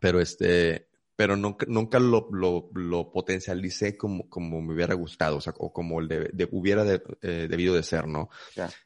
[0.00, 5.40] pero este, pero nunca, nunca lo, lo, lo, potencialicé como, como me hubiera gustado, o
[5.40, 6.84] sea, o como el de, hubiera
[7.22, 8.30] eh, debido de ser, ¿no?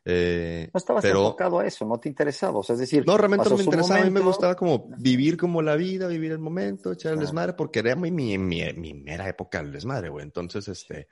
[0.04, 3.04] Eh, no estabas enfocado a eso, no te interesaba, o sea, es decir...
[3.06, 6.32] No, realmente no me interesaba, a mí me gustaba como vivir como la vida, vivir
[6.32, 10.24] el momento, echar el desmadre, porque era mi, mi, mi, mera época del desmadre, güey.
[10.24, 11.08] Entonces, este,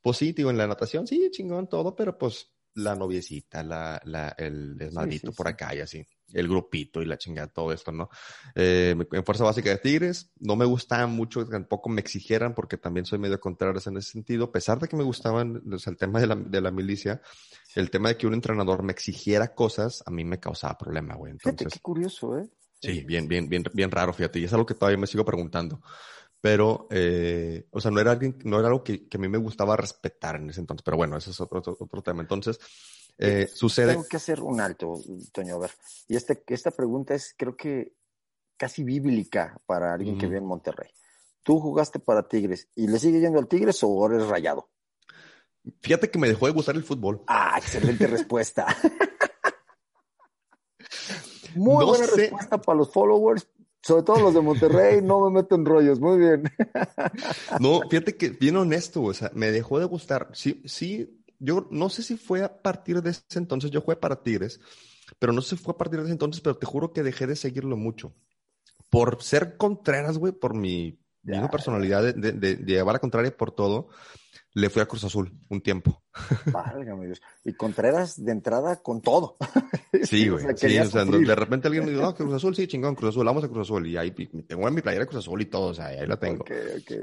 [0.00, 5.32] positivo en la natación, sí, chingón todo, pero pues la noviecita, la, la, el desmadito
[5.32, 8.10] por acá y así el grupito y la chingada, todo esto, ¿no?
[8.54, 13.06] Eh, en Fuerza Básica de Tigres, no me gustaba mucho tampoco me exigieran, porque también
[13.06, 16.26] soy medio contrario en ese sentido, a pesar de que me gustaban el tema de
[16.26, 17.22] la, de la milicia,
[17.74, 21.32] el tema de que un entrenador me exigiera cosas, a mí me causaba problema, güey.
[21.32, 22.48] Entonces, fíjate, qué curioso, ¿eh?
[22.80, 25.80] Sí, bien, bien, bien, bien raro, fíjate, y es algo que todavía me sigo preguntando.
[26.44, 29.38] Pero, eh, o sea, no era, alguien, no era algo que, que, a mí me
[29.38, 32.20] gustaba respetar en ese entonces, pero bueno, ese es otro, otro, otro tema.
[32.20, 32.60] Entonces,
[33.16, 33.92] eh, sucede.
[33.92, 34.92] Tengo que hacer un alto,
[35.32, 35.70] Toño, a ver.
[36.06, 37.94] Y este, esta pregunta es, creo que
[38.58, 40.90] casi bíblica para alguien que vive en Monterrey.
[41.42, 44.68] ¿Tú jugaste para Tigres y le sigue yendo al Tigres o eres rayado?
[45.80, 47.22] Fíjate que me dejó de gustar el fútbol.
[47.26, 48.66] Ah, excelente respuesta.
[51.54, 53.48] Muy buena respuesta para los followers,
[53.84, 56.44] sobre todo los de Monterrey, no me meto en rollos, muy bien.
[57.60, 60.30] no, fíjate que bien honesto, o sea, me dejó de gustar.
[60.32, 64.22] Sí, sí, yo no sé si fue a partir de ese entonces, yo jugué para
[64.22, 64.60] Tigres,
[65.18, 67.26] pero no sé si fue a partir de ese entonces, pero te juro que dejé
[67.26, 68.14] de seguirlo mucho.
[68.88, 70.98] Por ser Contreras, güey, por mi
[71.50, 73.88] personalidad de, de, llevar a contraria por todo,
[74.54, 76.02] le fui a Cruz Azul un tiempo.
[76.46, 77.20] Válgame Dios.
[77.44, 79.36] Y Contreras de entrada con todo.
[80.02, 80.44] Sí, güey.
[80.56, 83.24] sí, o sea, de repente alguien me dice, no, Cruz Azul, sí, chingón, Cruz Azul,
[83.24, 83.86] vamos a Cruz Azul.
[83.86, 86.44] Y ahí tengo en mi playera Cruz Azul y todo, o sea, ahí la tengo.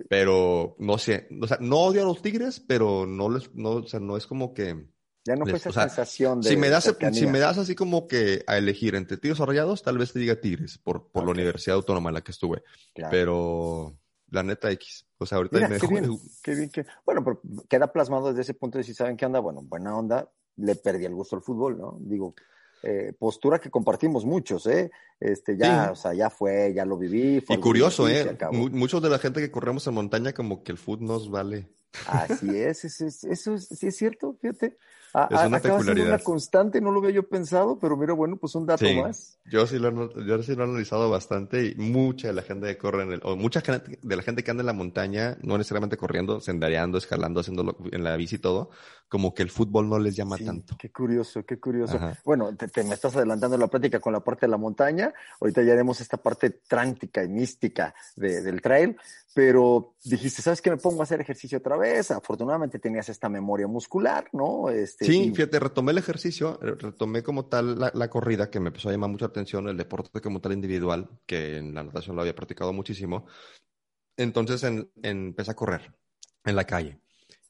[0.09, 3.87] Pero no sé, o sea, no odio a los Tigres, pero no les, no, o
[3.87, 4.87] sea, no es como que.
[5.23, 6.49] Ya no fue esa sensación de.
[6.49, 9.81] Si me, das, si me das así como que a elegir entre Tigres o Rayados,
[9.81, 12.61] tal vez te diga Tigres, por, por la Universidad Autónoma en la que estuve.
[13.09, 14.00] Pero
[14.31, 15.05] la neta X.
[15.17, 16.85] O sea, ahorita me qué bien, qué bien, que...
[17.05, 20.29] Bueno, pero queda plasmado desde ese punto de si saben qué onda, bueno, buena onda,
[20.57, 21.97] le perdí el gusto al fútbol, ¿no?
[21.99, 22.33] Digo,
[22.83, 24.89] eh, postura que compartimos muchos, ¿eh?
[25.19, 27.43] Este, ya, o sea, ya fue, ya lo viví.
[27.47, 28.35] y curioso, ¿eh?
[28.51, 31.69] Muchos de la gente que corremos en montaña como que el fútbol nos vale.
[32.07, 34.77] Así es, eso, eso, sí es cierto, fíjate.
[35.13, 36.07] Ah, es una peculiaridad.
[36.07, 39.37] una constante, no lo había yo pensado, pero mira, bueno, pues un dato más.
[39.45, 42.77] Yo sí, lo, yo sí lo he analizado bastante y mucha de la gente que
[42.77, 45.57] corre en el, o mucha gente de la gente que anda en la montaña, no
[45.57, 48.69] necesariamente corriendo, sendereando, escalando, haciéndolo en la bici y todo,
[49.11, 50.77] como que el fútbol no les llama tanto.
[50.79, 51.99] Qué curioso, qué curioso.
[52.23, 55.13] Bueno, te, me estás adelantando la práctica con la parte de la montaña.
[55.41, 58.95] Ahorita ya haremos esta parte trántica y mística del trail,
[59.33, 60.69] pero dijiste, ¿sabes qué?
[60.69, 62.11] Me pongo a hacer ejercicio otra vez.
[62.11, 64.69] Afortunadamente tenías esta memoria muscular, ¿no?
[64.69, 68.91] Este, sí, fíjate, retomé el ejercicio, retomé como tal la, corrida, que me empezó a
[68.91, 72.73] llamar mucha atención, el deporte como tal individual, que en la natación lo había practicado
[72.73, 73.25] muchísimo.
[74.17, 74.63] Entonces
[75.01, 75.93] empecé a correr
[76.43, 76.99] en la calle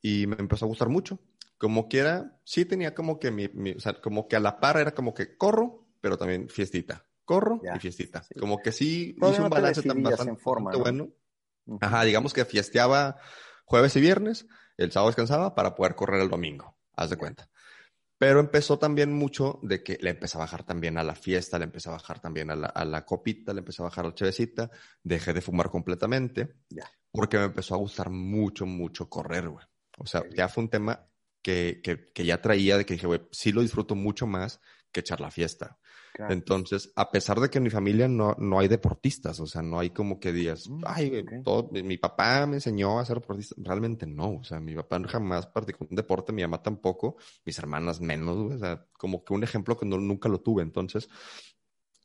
[0.01, 1.19] y me empezó a gustar mucho.
[1.57, 4.93] Como quiera, sí tenía como que mi, o sea, como que a la par era
[4.95, 8.25] como que corro, pero también fiestita corro y fiestita.
[8.37, 11.09] Como que sí hice un balance tan bastante, forma, bueno.
[11.79, 13.17] Ajá, digamos que fiesteaba
[13.63, 17.49] jueves y viernes, el sábado descansaba para poder correr el domingo, haz de cuenta.
[18.17, 21.65] Pero empezó también mucho de que le empecé a bajar también a la fiesta, le
[21.65, 24.69] empecé a bajar también a la, copita, le empecé a bajar a la chevecita,
[25.01, 26.53] dejé de fumar completamente,
[27.11, 29.65] porque me empezó a gustar mucho, mucho correr, güey.
[29.97, 31.07] O sea, ya fue un tema
[31.41, 34.99] que, que, que, ya traía de que dije, güey, sí lo disfruto mucho más que
[34.99, 35.79] echar la fiesta.
[36.29, 39.79] Entonces, a pesar de que en mi familia no, no hay deportistas, o sea, no
[39.79, 43.55] hay como que digas, mm, ay, todo, mi papá me enseñó a ser deportista.
[43.57, 48.01] Realmente no, o sea, mi papá jamás practicó un deporte, mi mamá tampoco, mis hermanas
[48.01, 50.63] menos, o sea, como que un ejemplo que no, nunca lo tuve.
[50.63, 51.09] Entonces,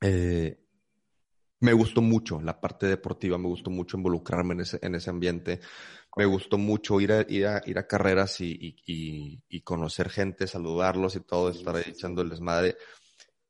[0.01, 0.61] eh,
[1.61, 5.61] me gustó mucho la parte deportiva, me gustó mucho involucrarme en ese, en ese ambiente,
[6.16, 10.47] me gustó mucho ir a, ir a, ir a carreras y, y, y, conocer gente,
[10.47, 12.77] saludarlos y todo, estar ahí echando el desmadre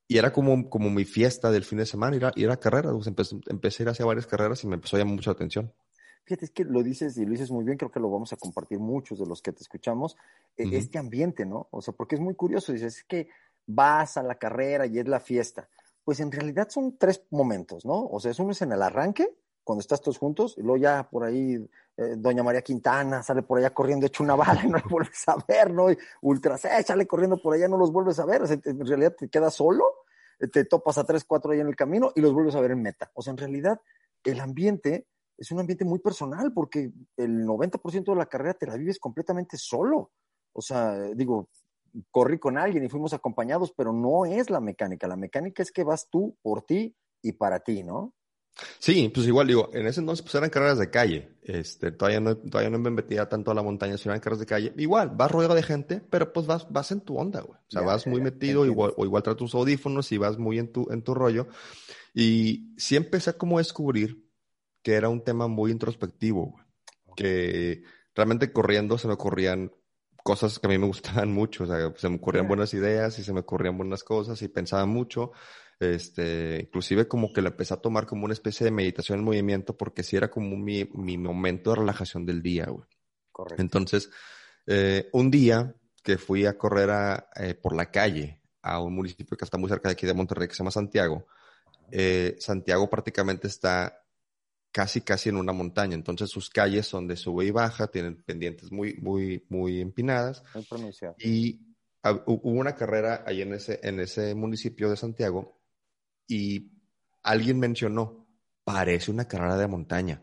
[0.09, 3.07] y era como, como mi fiesta del fin de semana, ir a, ir a carreras.
[3.07, 5.73] empecé, empecé, a ir hacia varias carreras y me empezó a llamar mucha atención.
[6.25, 8.37] Fíjate, es que lo dices y lo dices muy bien, creo que lo vamos a
[8.37, 10.17] compartir muchos de los que te escuchamos,
[10.57, 11.69] e, este ambiente, ¿no?
[11.71, 13.29] O sea, porque es muy curioso, dices, es que
[13.67, 15.69] vas a la carrera y es la fiesta.
[16.05, 18.07] Pues en realidad son tres momentos, ¿no?
[18.07, 21.09] O sea, es uno es en el arranque, cuando estás todos juntos, y luego ya
[21.09, 24.79] por ahí eh, Doña María Quintana sale por allá corriendo hecho una bala y no
[24.79, 25.91] lo vuelves a ver, ¿no?
[25.91, 29.29] Y Ultras, eh, sale corriendo por allá, no los vuelves a ver, en realidad te
[29.29, 29.85] quedas solo
[30.39, 32.83] te topas a tres, cuatro ahí en el camino y los vuelves a ver en
[32.83, 33.11] meta.
[33.15, 33.81] O sea, en realidad
[34.25, 35.07] el ambiente
[35.39, 39.57] es un ambiente muy personal porque el 90% de la carrera te la vives completamente
[39.57, 40.11] solo.
[40.53, 41.49] O sea, digo,
[42.11, 45.07] corrí con alguien y fuimos acompañados, pero no es la mecánica.
[45.07, 48.13] La mecánica es que vas tú por ti y para ti, ¿no?
[48.79, 52.37] Sí, pues igual digo, en ese entonces pues eran carreras de calle, este, todavía no,
[52.37, 54.73] todavía no me metía tanto a la montaña, sino eran carreras de calle.
[54.77, 57.59] Igual, vas rodeado de gente, pero pues vas, vas en tu onda, güey.
[57.59, 60.73] O sea, vas muy metido, igual, o igual traes tus audífonos y vas muy en
[60.73, 61.49] tu, en tu rollo.
[62.15, 64.25] Y sí empecé a como descubrir
[64.83, 66.65] que era un tema muy introspectivo, güey.
[67.15, 67.83] Que
[68.15, 69.73] realmente corriendo se me ocurrían
[70.23, 73.23] cosas que a mí me gustaban mucho, o sea, se me ocurrían buenas ideas y
[73.23, 75.33] se me ocurrían buenas cosas y pensaba mucho
[75.79, 79.77] este, inclusive como que lo empecé a tomar como una especie de meditación en movimiento
[79.77, 82.89] porque sí era como mi, mi momento de relajación del día, güey.
[83.31, 83.63] Correcto.
[83.63, 84.11] Entonces,
[84.67, 89.37] eh, un día que fui a correr a, eh, por la calle a un municipio
[89.37, 91.27] que está muy cerca de aquí de Monterrey que se llama Santiago,
[91.91, 94.03] eh, Santiago prácticamente está
[94.73, 95.95] casi, casi en una montaña.
[95.95, 100.43] Entonces sus calles son de sube y baja, tienen pendientes muy, muy, muy empinadas.
[100.55, 101.61] Muy y
[102.27, 105.56] hubo una carrera ahí en ese, en ese municipio de Santiago
[106.27, 106.71] y
[107.23, 108.27] alguien mencionó,
[108.65, 110.23] parece una carrera de montaña.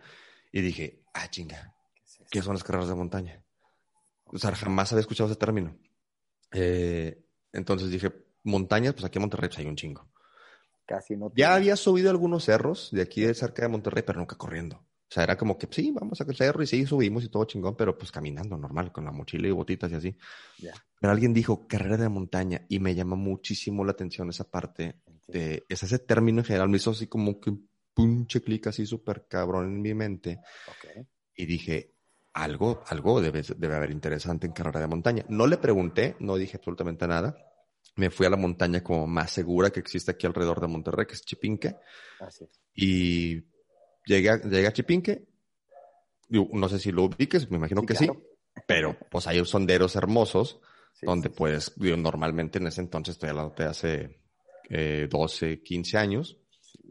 [0.52, 1.76] Y dije, ah, chinga,
[2.30, 3.44] ¿qué son las carreras de montaña?
[4.26, 5.78] O sea, jamás había escuchado ese término.
[6.52, 8.12] Eh, entonces dije,
[8.44, 10.10] montañas, pues aquí en Monterrey pues hay un chingo.
[10.86, 11.32] Casi no.
[11.36, 14.78] Ya había subido algunos cerros de aquí de cerca de Monterrey, pero nunca corriendo.
[14.78, 17.46] O sea, era como que sí, vamos a el cerro y sí, subimos y todo
[17.46, 20.18] chingón, pero pues caminando normal, con la mochila y botitas y así.
[21.00, 25.84] Pero alguien dijo carrera de montaña y me llama muchísimo la atención esa parte es
[25.84, 29.66] ese término en general me hizo así como que un punche clic así súper cabrón
[29.66, 30.40] en mi mente.
[31.36, 31.94] Y dije,
[32.34, 35.26] algo, algo debe, debe haber interesante en carrera de montaña.
[35.30, 37.36] No le pregunté, no dije absolutamente nada.
[37.96, 41.14] Me fui a la montaña como más segura que existe aquí alrededor de Monterrey, que
[41.14, 41.76] es Chipinque.
[42.74, 43.44] Y
[44.06, 45.28] llegué a, llegué a Chipinque.
[46.30, 48.10] No sé si lo ubiques, me imagino que sí.
[48.68, 50.60] Pero pues hay sonderos hermosos
[51.02, 54.23] donde puedes, normalmente en ese entonces estoy hablando de hace
[54.70, 56.38] eh, 12, 15 años,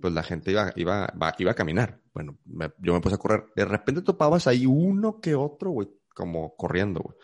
[0.01, 2.01] pues la gente iba, iba, iba a caminar.
[2.13, 2.39] Bueno,
[2.79, 3.47] yo me puse a correr.
[3.55, 7.17] De repente topabas ahí uno que otro, güey, como corriendo, güey.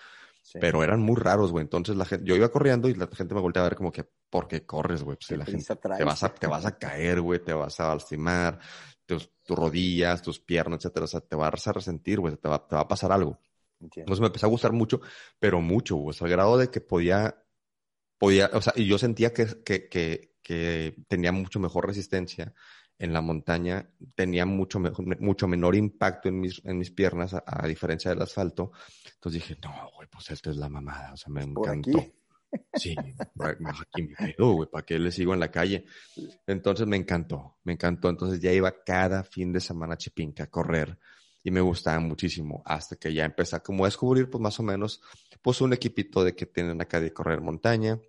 [0.61, 1.63] Pero eran muy raros, güey.
[1.63, 4.09] Entonces la gente, yo iba corriendo y la gente me volteaba a ver como que,
[4.31, 5.17] ¿por qué corres, güey?
[5.17, 8.59] Pues la gente te vas a, te vas a caer, güey, te vas a lastimar,
[9.05, 11.05] tus, rodillas, tus piernas, etcétera.
[11.05, 13.39] O sea, te vas a resentir, güey, te va, te va a pasar algo.
[13.81, 15.01] Entonces me empezó a gustar mucho,
[15.39, 16.17] pero mucho, güey.
[16.21, 17.45] Al grado de que podía
[18.19, 22.55] podía, o sea, y yo sentía que, que, que, que tenía mucho mejor resistencia
[22.99, 27.45] en la montaña, tenía mucho, mejor, mucho menor impacto en mis, en mis piernas, a,
[27.47, 28.73] a diferencia del asfalto.
[29.13, 32.03] Entonces dije, no, güey, pues esto es la mamada, o sea, me encantó.
[32.73, 35.85] Sí, aquí me quedo, güey, ¿para qué le sigo en la calle?
[36.47, 38.09] Entonces me encantó, me encantó.
[38.09, 40.99] Entonces ya iba cada fin de semana a Chipinca a correr
[41.45, 45.03] y me gustaba muchísimo hasta que ya empecé como a descubrir, pues más o menos,
[45.43, 48.01] pues un equipito de que tienen acá de correr montaña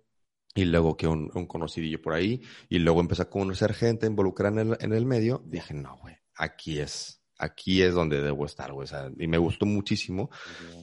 [0.54, 4.60] y luego que un, un conocidillo por ahí y luego empecé a conocer gente involucrada
[4.60, 5.42] en el, en el medio.
[5.46, 8.84] Dije, no, güey, aquí es, aquí es donde debo estar, güey.
[8.84, 10.30] O sea, y me gustó muchísimo.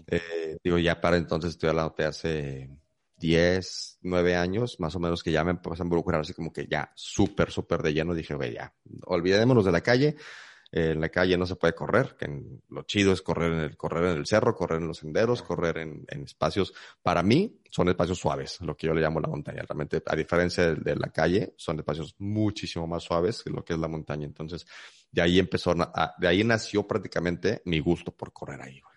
[0.07, 2.69] Eh, digo, ya para entonces estoy hablando de hace
[3.17, 6.67] 10, 9 años, más o menos, que ya me empecé a involucrar así como que
[6.67, 8.13] ya súper, súper de lleno.
[8.13, 8.73] Dije, güey, ya,
[9.05, 10.15] olvidémonos de la calle.
[10.77, 13.59] Eh, en la calle no se puede correr, que en, lo chido es correr en
[13.61, 17.59] el, correr en el cerro, correr en los senderos, correr en, en, espacios, para mí,
[17.71, 19.63] son espacios suaves, lo que yo le llamo la montaña.
[19.67, 23.73] Realmente, a diferencia de, de, la calle, son espacios muchísimo más suaves que lo que
[23.73, 24.27] es la montaña.
[24.27, 24.67] Entonces,
[25.11, 28.79] de ahí empezó, a, de ahí nació prácticamente mi gusto por correr ahí.
[28.79, 28.95] Güey.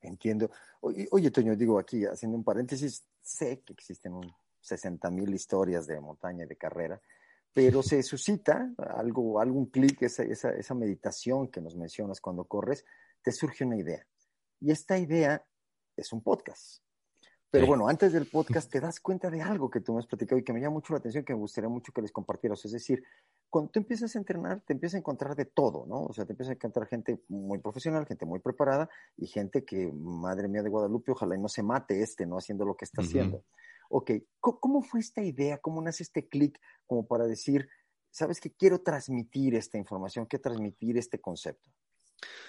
[0.00, 0.50] Entiendo.
[0.80, 5.86] Oye, oye, Toño, digo aquí, haciendo un paréntesis, sé que existen un 60 mil historias
[5.86, 6.98] de montaña y de carrera,
[7.58, 12.84] pero se suscita algo, algún clic, esa, esa, esa meditación que nos mencionas cuando corres,
[13.20, 14.06] te surge una idea.
[14.60, 15.44] Y esta idea
[15.96, 16.84] es un podcast.
[17.50, 17.68] Pero sí.
[17.68, 20.44] bueno, antes del podcast te das cuenta de algo que tú me has platicado y
[20.44, 22.64] que me llama mucho la atención, que me gustaría mucho que les compartieras.
[22.64, 23.02] Es decir,
[23.50, 26.04] cuando tú empiezas a entrenar, te empiezas a encontrar de todo, ¿no?
[26.04, 29.90] O sea, te empiezas a encontrar gente muy profesional, gente muy preparada y gente que,
[29.92, 32.36] madre mía de Guadalupe, ojalá y no se mate este, ¿no?
[32.38, 33.08] Haciendo lo que está uh -huh.
[33.08, 33.44] haciendo.
[33.88, 35.58] Ok, ¿cómo fue esta idea?
[35.58, 37.68] ¿Cómo nace este clic como para decir,
[38.10, 41.70] sabes que quiero transmitir esta información, quiero transmitir este concepto?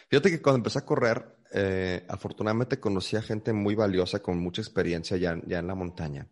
[0.10, 4.62] Fíjate que cuando empecé a correr, eh, afortunadamente conocí a gente muy valiosa con mucha
[4.62, 6.28] experiencia ya, ya en la montaña.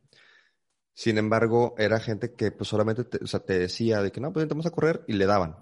[0.93, 4.33] Sin embargo, era gente que pues solamente te, o sea, te decía de que no,
[4.33, 5.55] pues vamos a correr y le daban.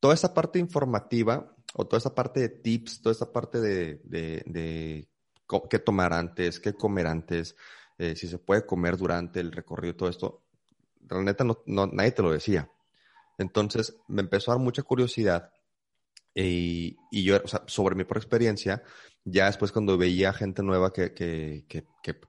[0.00, 4.42] Toda esa parte informativa o toda esa parte de tips, toda esa parte de, de,
[4.44, 5.08] de
[5.70, 7.56] qué tomar antes, qué comer antes,
[7.98, 10.42] eh, si se puede comer durante el recorrido, todo esto,
[11.08, 12.70] la neta no, no, nadie te lo decía.
[13.38, 15.52] Entonces me empezó a dar mucha curiosidad
[16.34, 18.82] y, y yo, sobre mi propia experiencia,
[19.24, 21.64] ya después cuando veía gente nueva que,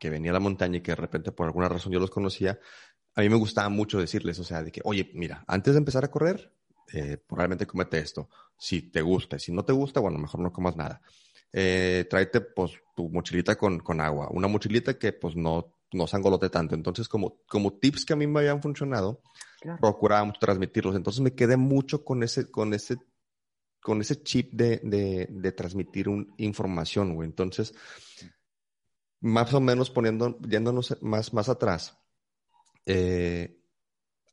[0.03, 2.59] venía a la montaña y que de repente por alguna razón yo los conocía,
[3.15, 6.05] a mí me gustaba mucho decirles, o sea, de que, oye, mira, antes de empezar
[6.05, 6.53] a correr,
[6.93, 8.29] eh, probablemente comete esto.
[8.57, 11.01] Si te gusta, si no te gusta, bueno, mejor no comas nada.
[11.57, 16.17] Eh, tráete pues tu mochilita con, con agua, una mochilita que pues no, no se
[16.17, 16.75] angolote tanto.
[16.75, 19.21] Entonces, como, como tips que a mí me habían funcionado,
[19.61, 19.79] claro.
[19.79, 20.97] procuraba transmitirlos.
[20.97, 22.97] Entonces me quedé mucho con ese, con ese,
[23.81, 27.29] con ese chip de, de, de transmitir un, información, güey.
[27.29, 27.73] Entonces,
[29.21, 31.97] más o menos poniendo, yéndonos más, más atrás,
[32.85, 33.61] eh,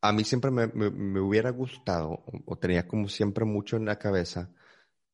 [0.01, 3.85] a mí siempre me, me, me hubiera gustado, o, o tenía como siempre mucho en
[3.85, 4.51] la cabeza,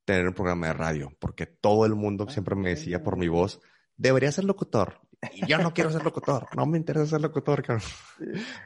[0.08, 3.60] tener un programa de radio, porque todo el mundo siempre me decía por mi voz,
[3.98, 5.02] debería ser locutor.
[5.34, 7.86] Y yo no quiero ser locutor, no me interesa ser locutor, cabrón.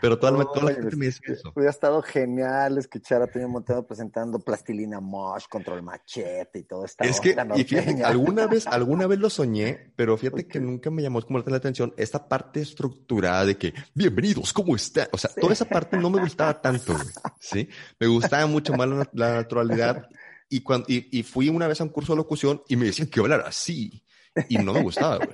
[0.01, 1.51] Pero toda, no, toda la gente me decía eso.
[1.57, 7.03] Hubiera estado genial escuchar a Toño Montero presentando Plastilina Mosh, Control Machete y todo esto.
[7.03, 10.49] Es que, y fíjate, alguna vez, alguna vez lo soñé, pero fíjate okay.
[10.49, 15.09] que nunca me llamó como la atención esta parte estructurada de que, bienvenidos, ¿cómo está?
[15.11, 15.41] O sea, sí.
[15.41, 16.95] toda esa parte no me gustaba tanto,
[17.41, 17.69] ¿sí?
[17.99, 20.07] Me gustaba mucho más la, la naturalidad
[20.53, 23.09] y, cuando, y, y, fui una vez a un curso de locución y me decían
[23.09, 24.05] que hablar así.
[24.51, 25.31] Y no me gustaba, güey.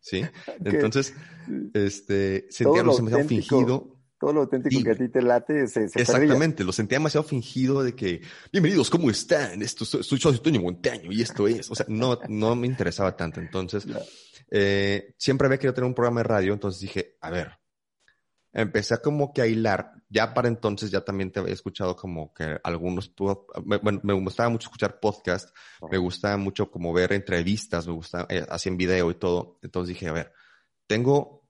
[0.00, 0.24] ¿Sí?
[0.64, 1.14] Entonces,
[1.72, 3.96] este, sentía lo demasiado fingido.
[4.18, 7.22] Todo lo auténtico y, que a ti te late se, se Exactamente, lo sentía demasiado
[7.22, 9.62] fingido de que, bienvenidos, ¿cómo están?
[9.62, 11.70] Esto, soy, soy Toño Montaño y esto es.
[11.70, 13.40] O sea, no, no me interesaba tanto.
[13.40, 14.00] Entonces, no.
[14.50, 17.52] eh, siempre había querido tener un programa de radio, entonces dije, a ver,
[18.56, 19.92] empecé como que a hilar.
[20.08, 23.12] Ya para entonces ya también te había escuchado como que algunos,
[23.64, 25.54] bueno, me gustaba mucho escuchar podcast,
[25.90, 29.58] me gustaba mucho como ver entrevistas, me gustaba, eh, así en video y todo.
[29.62, 30.32] Entonces dije, a ver,
[30.86, 31.46] tengo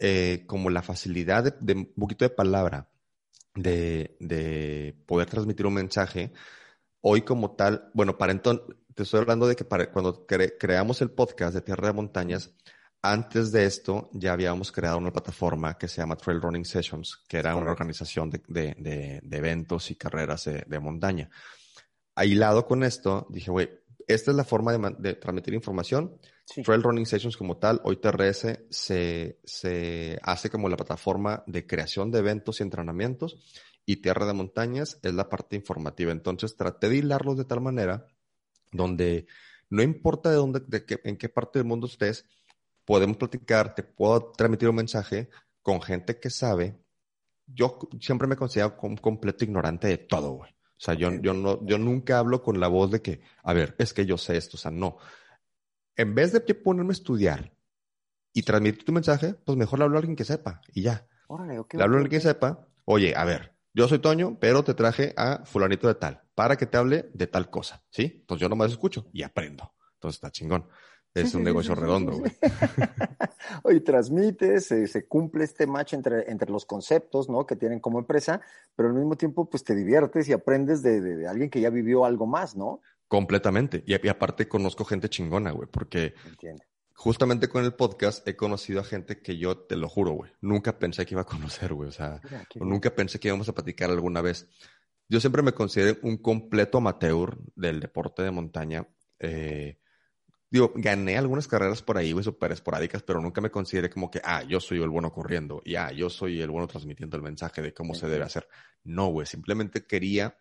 [0.00, 2.90] eh, como la facilidad de, de, un poquito de palabra,
[3.54, 6.32] de, de poder transmitir un mensaje.
[7.00, 11.00] Hoy como tal, bueno, para entonces, te estoy hablando de que para, cuando cre creamos
[11.00, 12.52] el podcast de Tierra de Montañas,
[13.02, 17.38] antes de esto, ya habíamos creado una plataforma que se llama Trail Running Sessions, que
[17.38, 21.28] era una organización de, de, de, de eventos y carreras de, montaña.
[22.14, 23.70] Aislado con esto, dije, güey,
[24.06, 26.16] esta es la forma de, transmitir información.
[26.44, 26.62] Sí.
[26.62, 32.10] Trail Running Sessions como tal, hoy TRS se, se hace como la plataforma de creación
[32.12, 33.36] de eventos y entrenamientos
[33.84, 36.12] y Tierra de Montañas es la parte informativa.
[36.12, 38.06] Entonces traté de hilarlos de tal manera
[38.70, 39.26] donde
[39.70, 42.26] no importa de dónde, de qué, en qué parte del mundo estés,
[42.84, 45.28] podemos platicar, te puedo transmitir un mensaje
[45.60, 46.78] con gente que sabe.
[47.46, 50.50] Yo siempre me considero un completo ignorante de todo, güey.
[50.50, 53.76] O sea, yo, yo, no, yo nunca hablo con la voz de que, a ver,
[53.78, 54.56] es que yo sé esto.
[54.56, 54.98] O sea, no.
[55.96, 57.54] En vez de ponerme a estudiar
[58.32, 61.06] y transmitir tu mensaje, pues mejor le hablo a alguien que sepa y ya.
[61.76, 65.14] le hablo a alguien que sepa, oye, a ver, yo soy Toño, pero te traje
[65.16, 68.18] a fulanito de tal, para que te hable de tal cosa, ¿sí?
[68.20, 69.72] Entonces yo nomás escucho y aprendo.
[69.94, 70.68] Entonces está chingón.
[71.14, 72.32] Es un negocio redondo, güey.
[73.64, 77.46] Oye, transmites, se, cumple este match entre, entre los conceptos, ¿no?
[77.46, 78.40] Que tienen como empresa,
[78.74, 82.26] pero al mismo tiempo, pues te diviertes y aprendes de, alguien que ya vivió algo
[82.26, 82.80] más, ¿no?
[83.08, 83.84] Completamente.
[83.86, 86.14] Y, aparte conozco gente chingona, güey, porque
[86.94, 90.78] justamente con el podcast he conocido a gente que yo, te lo juro, güey, nunca
[90.78, 91.90] pensé que iba a conocer, güey.
[91.90, 92.22] O sea,
[92.54, 94.48] nunca pensé que íbamos a platicar alguna vez.
[95.08, 98.88] Yo siempre me considero un completo amateur del deporte de montaña.
[99.18, 99.78] Eh,
[100.52, 104.20] digo, gané algunas carreras por ahí, güey, súper esporádicas, pero nunca me consideré como que,
[104.22, 107.62] ah, yo soy el bueno corriendo y ah, yo soy el bueno transmitiendo el mensaje
[107.62, 108.46] de cómo se debe hacer.
[108.84, 110.36] No, güey, simplemente quería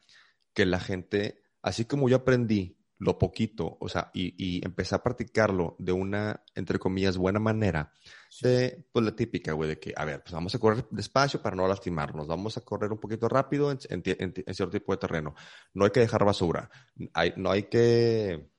[0.53, 5.01] que la gente, así como yo aprendí lo poquito, o sea, y, y empecé a
[5.01, 7.93] practicarlo de una, entre comillas, buena manera,
[8.41, 11.55] de, pues la típica, güey, de que, a ver, pues vamos a correr despacio para
[11.55, 15.35] no lastimarnos, vamos a correr un poquito rápido en, cierto tipo de terreno,
[15.73, 16.69] no hay que dejar basura,
[17.13, 18.50] hay, no hay que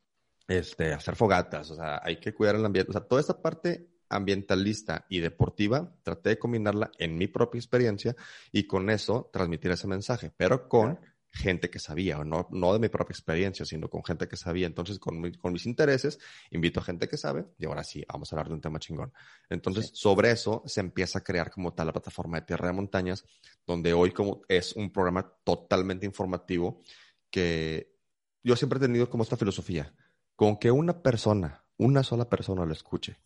[0.49, 3.88] este, hacer fogatas, o sea, hay que cuidar el ambiente, o sea, toda esta parte
[4.09, 8.14] ambientalista y deportiva, traté de combinarla en mi propia experiencia
[8.53, 10.99] y con eso transmitir ese mensaje, pero con
[11.32, 14.66] gente que sabía, o no, no de mi propia experiencia, sino con gente que sabía.
[14.66, 16.18] Entonces, con, con, mis intereses,
[16.51, 19.12] invito a gente que sabe y ahora sí, vamos a hablar de un tema chingón.
[19.49, 23.24] Entonces, sobre eso se empieza a crear como tal la plataforma de Tierra de Montañas,
[23.66, 26.82] donde hoy como es un programa totalmente informativo
[27.30, 27.97] que
[28.45, 29.90] yo siempre he tenido como esta filosofía
[30.37, 33.18] con que una persona, una sola persona lo escuche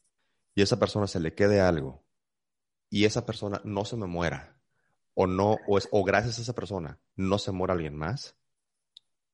[0.54, 2.04] y esa persona se le quede algo
[2.90, 4.60] y esa persona no se me muera
[5.14, 8.36] o no, o, es, o gracias a esa persona no se muera alguien más,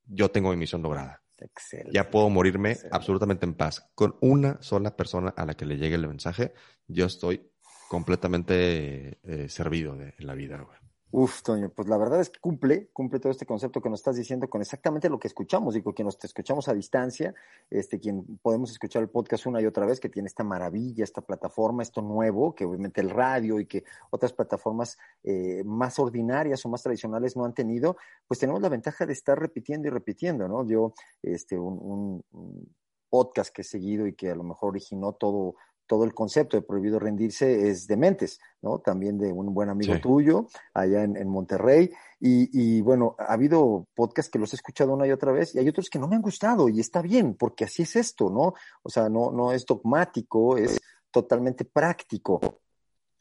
[0.07, 1.23] yo tengo mi misión lograda.
[1.39, 1.93] Excelente.
[1.93, 3.91] Ya puedo morirme absolutamente en paz.
[3.97, 6.55] Con una sola persona a la que le llegue el mensaje,
[6.87, 7.51] yo estoy
[7.89, 10.59] completamente eh, servido de, en la vida.
[10.59, 10.79] Güey.
[11.14, 11.42] Uf,
[11.74, 14.62] pues la verdad es que cumple, cumple todo este concepto que nos estás diciendo con
[14.62, 17.34] exactamente lo que escuchamos, digo, que nos te escuchamos a distancia,
[17.68, 21.20] este, quien podemos escuchar el podcast una y otra vez, que tiene esta maravilla, esta
[21.20, 26.70] plataforma, esto nuevo, que obviamente el radio y que otras plataformas eh, más ordinarias o
[26.70, 30.66] más tradicionales no han tenido, pues tenemos la ventaja de estar repitiendo y repitiendo, ¿no?
[30.66, 32.74] Yo, este, un, un
[33.10, 35.56] podcast que he seguido y que a lo mejor originó todo
[35.93, 38.78] todo el concepto de prohibido rendirse es de mentes, ¿no?
[38.78, 41.93] También de un buen amigo tuyo allá en, Monterrey.
[42.18, 45.68] Y, bueno, ha habido podcasts que los he escuchado una y otra vez y hay
[45.68, 48.55] otros que no me han gustado y está bien, porque así es esto, ¿no?
[48.82, 50.80] O sea, no, no es dogmático, es
[51.11, 52.40] totalmente práctico,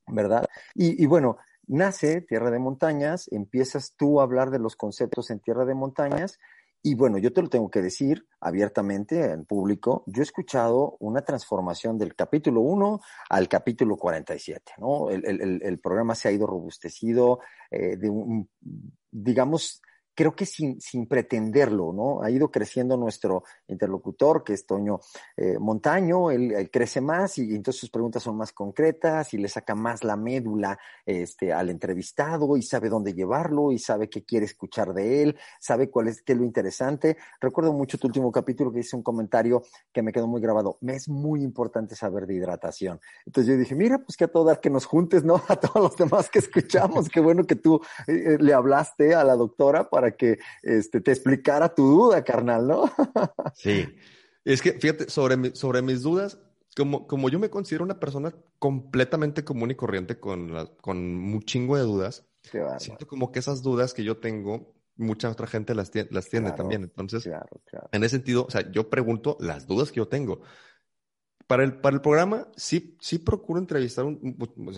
[0.07, 0.45] ¿verdad?
[0.73, 5.41] Y, y bueno, nace Tierra de Montañas, empiezas tú a hablar de los conceptos en
[5.41, 6.39] Tierra de Montañas
[6.83, 11.21] y bueno, yo te lo tengo que decir abiertamente en público, yo he escuchado una
[11.21, 15.09] transformación del capítulo 1 al capítulo 47, ¿no?
[15.09, 18.49] El, el, el programa se ha ido robustecido, eh, de un,
[19.11, 19.81] digamos,
[20.15, 22.21] creo que sin, sin pretenderlo, ¿no?
[22.21, 24.99] Ha ido creciendo nuestro interlocutor, que es Toño
[25.37, 29.75] eh, Montaño, él, crece más y, entonces sus preguntas son más concretas y le saca
[29.75, 34.93] más la médula este, al entrevistado y sabe dónde llevarlo y sabe qué quiere escuchar
[34.93, 37.17] de él, sabe cuál es, qué es lo interesante.
[37.39, 40.77] Recuerdo mucho tu último capítulo que hice un comentario que me quedó muy grabado.
[40.81, 42.99] Me es muy importante saber de hidratación.
[43.25, 45.35] Entonces yo dije, mira, pues que a todo dar que nos juntes, ¿no?
[45.51, 47.09] A todos los demás que escuchamos.
[47.09, 50.99] qué bueno que tú eh, eh, le hablaste a la doctora para para que este,
[50.99, 52.91] te explicara tu duda, carnal, ¿no?
[53.55, 53.87] sí.
[54.43, 56.39] Es que, fíjate, sobre, sobre mis dudas,
[56.75, 61.77] como, como yo me considero una persona completamente común y corriente con, con un chingo
[61.77, 62.25] de dudas,
[62.79, 66.81] siento como que esas dudas que yo tengo, mucha otra gente las, las tiene también.
[66.81, 67.29] Entonces,
[67.91, 70.41] en ese sentido, o sea, yo pregunto las dudas que yo tengo.
[71.51, 74.37] Para el, para el programa sí, sí procuro entrevistar, un,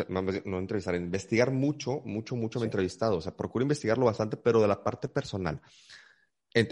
[0.09, 3.17] no, entrevistar, investigar mucho, mucho, mucho me he entrevistado.
[3.17, 5.61] O sea, procuro investigarlo bastante, pero de la parte personal.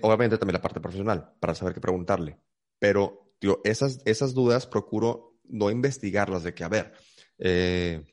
[0.02, 2.40] obviamente también la parte profesional, para saber qué preguntarle.
[2.80, 6.94] Pero, tío, esas, esas dudas procuro no investigarlas de que, a ver,
[7.38, 8.04] eh,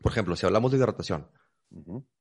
[0.00, 1.28] por ejemplo, si hablamos de hidratación,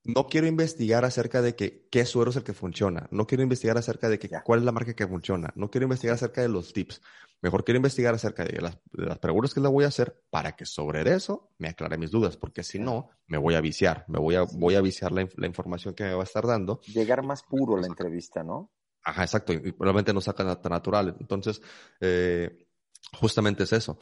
[0.03, 3.07] no quiero investigar acerca de que, qué suero es el que funciona.
[3.11, 5.51] No quiero investigar acerca de que, cuál es la marca que funciona.
[5.55, 7.01] No quiero investigar acerca de los tips.
[7.41, 8.77] Mejor quiero investigar acerca de las,
[9.19, 12.63] preguntas que le voy a hacer para que sobre eso me aclare mis dudas, porque
[12.63, 14.05] si no, me voy a viciar.
[14.07, 16.81] Me voy a, voy a viciar la, información que me va a estar dando.
[16.81, 18.71] Llegar más puro la entrevista, ¿no?
[19.03, 19.53] Ajá, exacto.
[19.53, 21.15] Y probablemente no saca tan natural.
[21.19, 21.61] Entonces,
[21.99, 22.67] eh,
[23.13, 23.99] justamente es eso.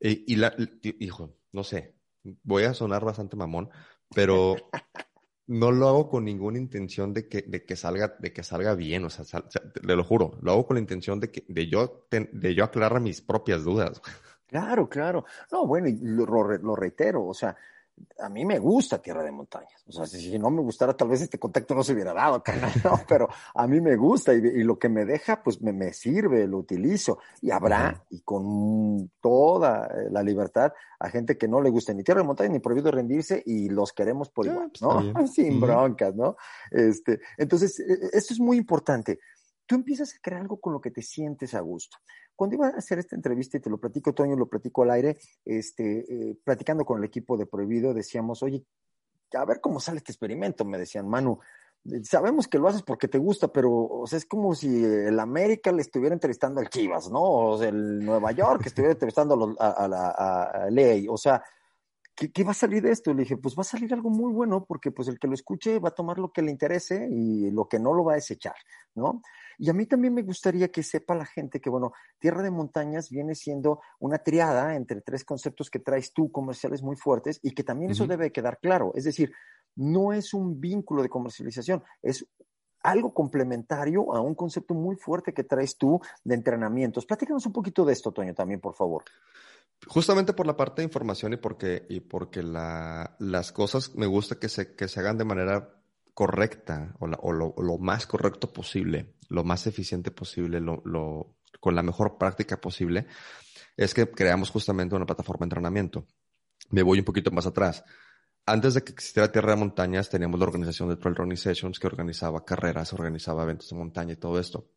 [0.00, 0.54] Y, la,
[0.98, 1.96] hijo, no sé,
[2.42, 3.70] voy a sonar bastante mamón,
[4.14, 4.56] pero
[5.46, 9.04] no lo hago con ninguna intención de que, de que salga, de que salga bien,
[9.04, 9.24] o sea,
[9.82, 13.00] le lo juro, lo hago con la intención de que, de yo, de yo aclarar
[13.00, 14.00] mis propias dudas.
[14.46, 15.24] Claro, claro.
[15.50, 16.26] No, bueno, lo,
[16.58, 17.56] lo reitero, o sea,
[18.18, 19.82] a mí me gusta Tierra de Montañas.
[19.86, 22.42] O sea, si, no me gustara, tal vez este contacto no se hubiera dado,
[22.84, 23.00] ¿no?
[23.08, 26.58] Pero a mí me gusta y, lo que me deja, pues me, me, sirve, lo
[26.58, 27.18] utilizo.
[27.40, 32.20] Y habrá, y con toda la libertad, a gente que no le gusta ni Tierra
[32.20, 35.26] de Montañas ni Prohibido Rendirse y los queremos por igual, pues, ¿no?
[35.26, 36.36] Sin broncas, ¿no?
[36.70, 39.18] Este, entonces, e, e, esto es muy importante.
[39.66, 41.98] Tú empiezas a crear algo con lo que te sientes a gusto.
[42.34, 45.18] Cuando iba a hacer esta entrevista, y te lo platico, Toño, lo platico al aire,
[45.44, 48.64] este, eh, platicando con el equipo de Prohibido, decíamos, oye,
[49.34, 51.38] a ver cómo sale este experimento, me decían, Manu,
[52.04, 55.72] sabemos que lo haces porque te gusta, pero o sea, es como si el América
[55.72, 57.20] le estuviera entrevistando al Chivas, ¿no?
[57.20, 61.42] O el Nueva York estuviera entrevistando a, la Ley, o sea,
[62.14, 63.12] ¿qué, ¿qué, va a salir de esto?
[63.12, 65.78] Le dije, pues va a salir algo muy bueno porque pues el que lo escuche
[65.78, 68.54] va a tomar lo que le interese y lo que no lo va a desechar,
[68.94, 69.22] ¿no?
[69.58, 73.10] Y a mí también me gustaría que sepa la gente que, bueno, Tierra de Montañas
[73.10, 77.62] viene siendo una triada entre tres conceptos que traes tú comerciales muy fuertes y que
[77.62, 78.92] también eso debe quedar claro.
[78.94, 79.32] Es decir,
[79.76, 82.26] no es un vínculo de comercialización, es
[82.82, 87.06] algo complementario a un concepto muy fuerte que traes tú de entrenamientos.
[87.06, 89.04] Platícanos un poquito de esto, Toño, también, por favor.
[89.86, 94.38] Justamente por la parte de información y porque, y porque la, las cosas me gusta
[94.38, 95.82] que se, que se hagan de manera
[96.14, 102.60] correcta o, lo, más correcto posible, lo más eficiente posible, lo, con la mejor práctica
[102.60, 103.06] posible,
[103.76, 106.06] es que creamos justamente una plataforma de entrenamiento.
[106.70, 107.84] Me voy un poquito más atrás.
[108.44, 111.86] Antes de que existiera Tierra de Montañas, teníamos la organización de Trail Running Sessions que
[111.86, 114.68] organizaba carreras, organizaba eventos de montaña y todo esto.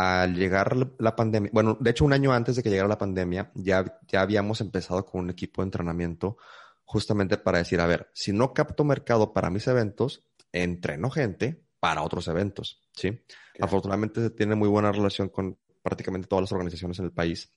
[0.00, 3.50] Al llegar la pandemia, bueno, de hecho un año antes de que llegara la pandemia,
[3.56, 6.36] ya, ya habíamos empezado con un equipo de entrenamiento
[6.84, 12.02] justamente para decir, a ver, si no capto mercado para mis eventos, entreno gente para
[12.02, 13.24] otros eventos, ¿sí?
[13.60, 17.50] Afortunadamente se tiene muy buena relación con prácticamente todas las organizaciones en el país.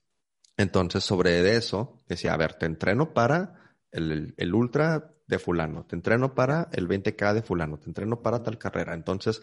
[0.56, 5.94] Entonces, sobre eso, decía, a ver, te entreno para el, el, ultra de fulano, te
[5.94, 8.94] entreno para el 20K de fulano, te entreno para tal carrera.
[8.94, 9.40] Entonces,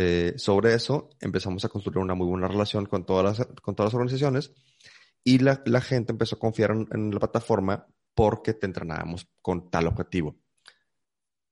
[0.00, 3.92] eh, sobre eso empezamos a construir una muy buena relación con todas las, con todas
[3.92, 4.52] las organizaciones
[5.24, 7.84] y la, la gente empezó a confiar en, en, la plataforma
[8.14, 10.36] porque te entrenábamos con tal objetivo.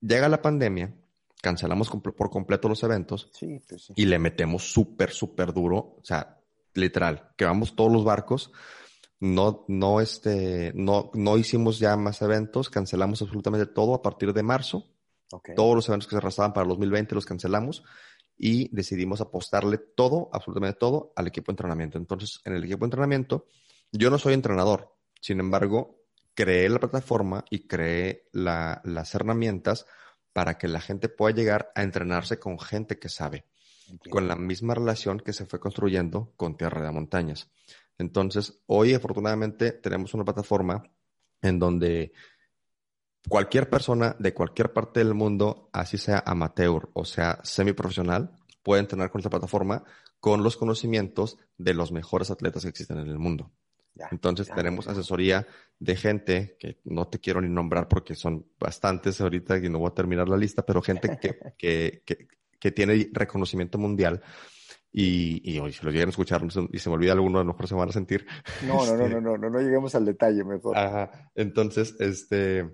[0.01, 0.94] Llega la pandemia
[1.42, 3.30] cancelamos por completo los eventos
[3.68, 6.40] pues y le metemos súper, súper duro, o sea,
[6.74, 8.53] literal, que vamos todos los barcos,
[9.18, 14.42] no, no, este, no, no hicimos ya más eventos, cancelamos absolutamente todo a partir de
[14.42, 14.92] marzo.
[15.57, 17.82] Todos los eventos que se arrastraban para el 2020 los cancelamos
[18.39, 21.99] y decidimos apostarle todo, absolutamente todo, al equipo de entrenamiento.
[21.99, 23.47] Entonces, en el equipo de entrenamiento,
[23.93, 26.03] yo no soy entrenador, sin embargo,
[26.34, 29.87] creé la plataforma y creé las herramientas
[30.32, 33.47] para que la gente pueda llegar a entrenarse con gente que sabe,
[34.11, 37.49] con la misma relación que se fue construyendo con Tierra de Montañas.
[37.97, 40.82] Entonces, hoy afortunadamente tenemos una plataforma
[41.41, 42.12] en donde
[43.29, 49.11] cualquier persona de cualquier parte del mundo, así sea amateur o sea semiprofesional, puede entrenar
[49.11, 49.85] con esta plataforma
[50.20, 53.53] con los conocimientos de los mejores atletas que existen en el mundo.
[54.11, 55.47] Entonces tenemos asesoría
[55.79, 59.89] de gente que no te quiero ni nombrar porque son bastantes ahorita y no voy
[59.91, 64.22] a terminar la lista, pero gente que, que, que, que tiene reconocimiento mundial.
[64.93, 67.53] Y, y hoy, si lo llegan a escuchar y se me olvida alguno, a lo
[67.53, 68.27] mejor se van a sentir.
[68.66, 70.77] No, no, no, este, no, no, no, no lleguemos al detalle mejor.
[70.77, 71.31] Ajá.
[71.35, 72.66] Entonces, este,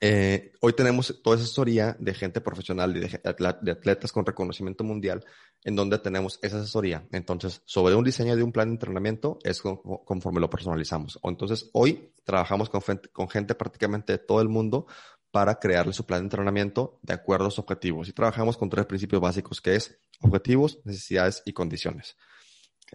[0.00, 3.20] eh, hoy tenemos toda esa asesoría de gente profesional, de,
[3.62, 5.24] de, atletas con reconocimiento mundial,
[5.64, 7.06] en donde tenemos esa asesoría.
[7.12, 11.18] Entonces, sobre un diseño de un plan de entrenamiento es conforme lo personalizamos.
[11.22, 12.82] O entonces, hoy trabajamos con,
[13.12, 14.86] con gente prácticamente de todo el mundo
[15.30, 18.08] para crearle su plan de entrenamiento de acuerdo a sus objetivos.
[18.08, 22.16] Y trabajamos con tres principios básicos, que es objetivos, necesidades y condiciones.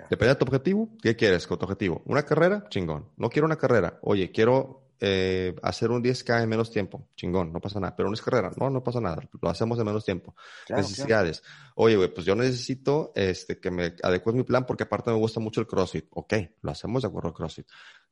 [0.09, 0.89] Depende de tu objetivo.
[1.01, 2.01] ¿Qué quieres con tu objetivo?
[2.05, 2.65] ¿Una carrera?
[2.69, 3.09] Chingón.
[3.17, 3.99] No quiero una carrera.
[4.01, 7.95] Oye, quiero eh, hacer un 10K en menos tiempo, chingón, no pasa nada.
[7.95, 10.35] Pero una carrera, no, no pasa nada, lo hacemos en menos tiempo.
[10.69, 11.41] Necesidades.
[11.73, 15.39] Oye, güey, pues yo necesito este, que me adecues mi plan porque aparte me gusta
[15.39, 16.05] mucho el CrossFit.
[16.11, 17.67] Ok, lo hacemos de acuerdo al CrossFit.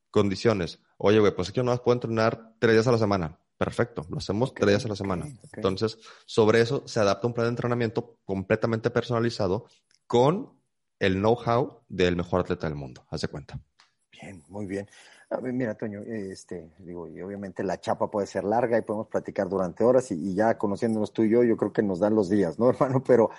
[0.09, 0.79] Condiciones.
[0.97, 3.37] Oye, güey, pues es que yo no puedo entrenar tres días a la semana.
[3.55, 5.27] Perfecto, lo hacemos tres días a la semana.
[5.53, 9.67] Entonces, sobre eso se adapta un plan de entrenamiento completamente personalizado
[10.07, 10.59] con
[10.97, 13.05] el know-how del mejor atleta del mundo.
[13.11, 13.59] Haz de cuenta.
[14.11, 14.89] Bien, muy bien.
[15.41, 19.83] Mira, Toño, este, digo, y obviamente la chapa puede ser larga y podemos platicar durante
[19.83, 22.69] horas y, ya conociéndonos tú y yo, yo creo que nos dan los días, ¿no,
[22.69, 23.03] hermano?
[23.05, 23.29] Pero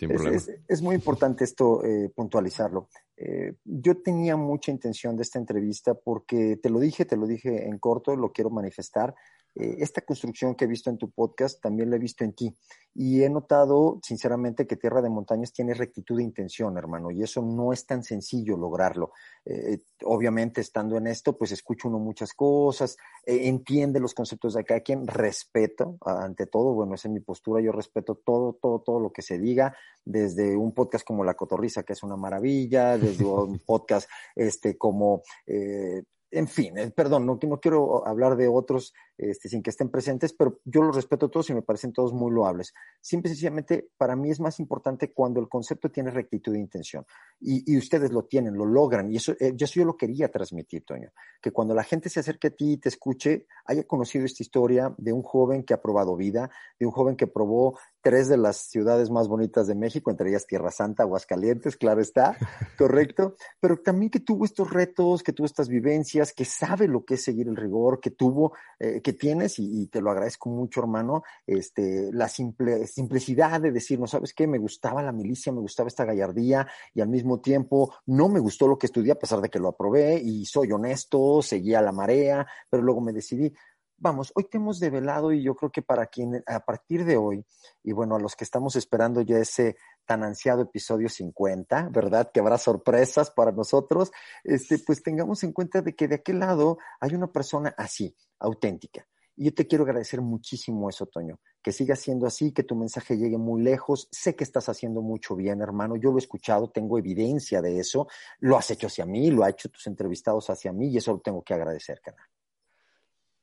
[0.00, 2.88] es, muy importante esto eh, puntualizarlo.
[3.16, 7.68] Eh, yo tenía mucha intención de esta entrevista porque te lo dije, te lo dije
[7.68, 9.14] en corto, lo quiero manifestar.
[9.54, 12.54] Eh, esta construcción que he visto en tu podcast también la he visto en ti.
[12.96, 17.42] Y he notado, sinceramente, que Tierra de Montañas tiene rectitud de intención, hermano, y eso
[17.42, 19.12] no es tan sencillo lograrlo.
[19.44, 22.96] Eh, obviamente, estando en esto, pues escucho uno muchas cosas,
[23.26, 27.72] entiende los conceptos de cada quien, respeto, ante todo, bueno, esa es mi postura, yo
[27.72, 31.94] respeto todo, todo, todo lo que se diga, desde un podcast como La Cotorriza, que
[31.94, 36.02] es una maravilla, desde un podcast este, como eh,
[36.34, 40.32] en fin, eh, perdón, no, no, quiero hablar de otros este, sin que estén presentes,
[40.32, 42.72] pero yo los respeto a todos y me parecen todos muy loables.
[43.00, 47.06] Simple y sencillamente, para mí es más importante cuando el concepto tiene rectitud de intención.
[47.40, 49.12] Y, ustedes lo tienen, lo logran.
[49.12, 51.10] Y eso, eh, yo, lo quería transmitir, Toño.
[51.42, 54.94] Que cuando la gente se acerque a ti y te escuche, haya conocido esta historia
[54.96, 58.68] de un joven que ha probado vida, de un joven que probó tres de las
[58.68, 62.36] ciudades más bonitas de México, entre ellas Tierra Santa, Aguascalientes, claro está,
[62.78, 67.14] correcto, pero también que tuvo estos retos, que tuvo estas vivencias, que sabe lo que
[67.14, 71.22] es seguir el rigor, que tuvo, eh, que tienes, y, te lo agradezco mucho, hermano,
[71.46, 75.86] este, la simple, simplicidad de decir, no sabes qué, me gustaba la milicia, me gustaba
[75.86, 79.50] esta gallardía, y al mismo tiempo no me gustó lo que estudié, a pesar de
[79.50, 83.54] que lo aprobé, y soy honesto, seguía la marea, pero luego me decidí,
[83.96, 87.44] vamos, hoy te hemos develado y yo creo que para quien a partir de hoy,
[87.82, 89.76] y bueno, a los que estamos esperando ya ese
[90.06, 92.30] tan ansiado episodio 50, ¿verdad?
[92.32, 96.78] Que habrá sorpresas para nosotros, este, pues tengamos en cuenta de que de aquel lado
[97.00, 99.06] hay una persona así, auténtica.
[99.36, 103.16] Y yo te quiero agradecer muchísimo eso, Toño, que siga siendo así, que tu mensaje
[103.16, 104.08] llegue muy lejos.
[104.12, 105.96] Sé que estás haciendo mucho bien, hermano.
[105.96, 108.06] Yo lo he escuchado, tengo evidencia de eso.
[108.38, 111.18] Lo has hecho hacia mí, lo ha hecho tus entrevistados hacia mí y eso lo
[111.18, 112.24] tengo que agradecer, canal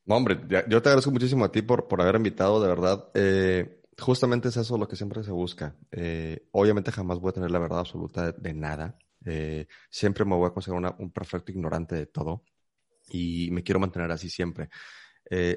[0.08, 3.10] hombre, yo te agradezco muchísimo a ti por, por haber invitado, de verdad.
[3.14, 5.76] Eh, justamente es eso lo que siempre se busca.
[5.92, 8.98] Eh, obviamente jamás voy a tener la verdad absoluta de, nada.
[9.26, 12.44] Eh, siempre me voy a considerar un perfecto ignorante de todo
[13.10, 14.70] y me quiero mantener así siempre.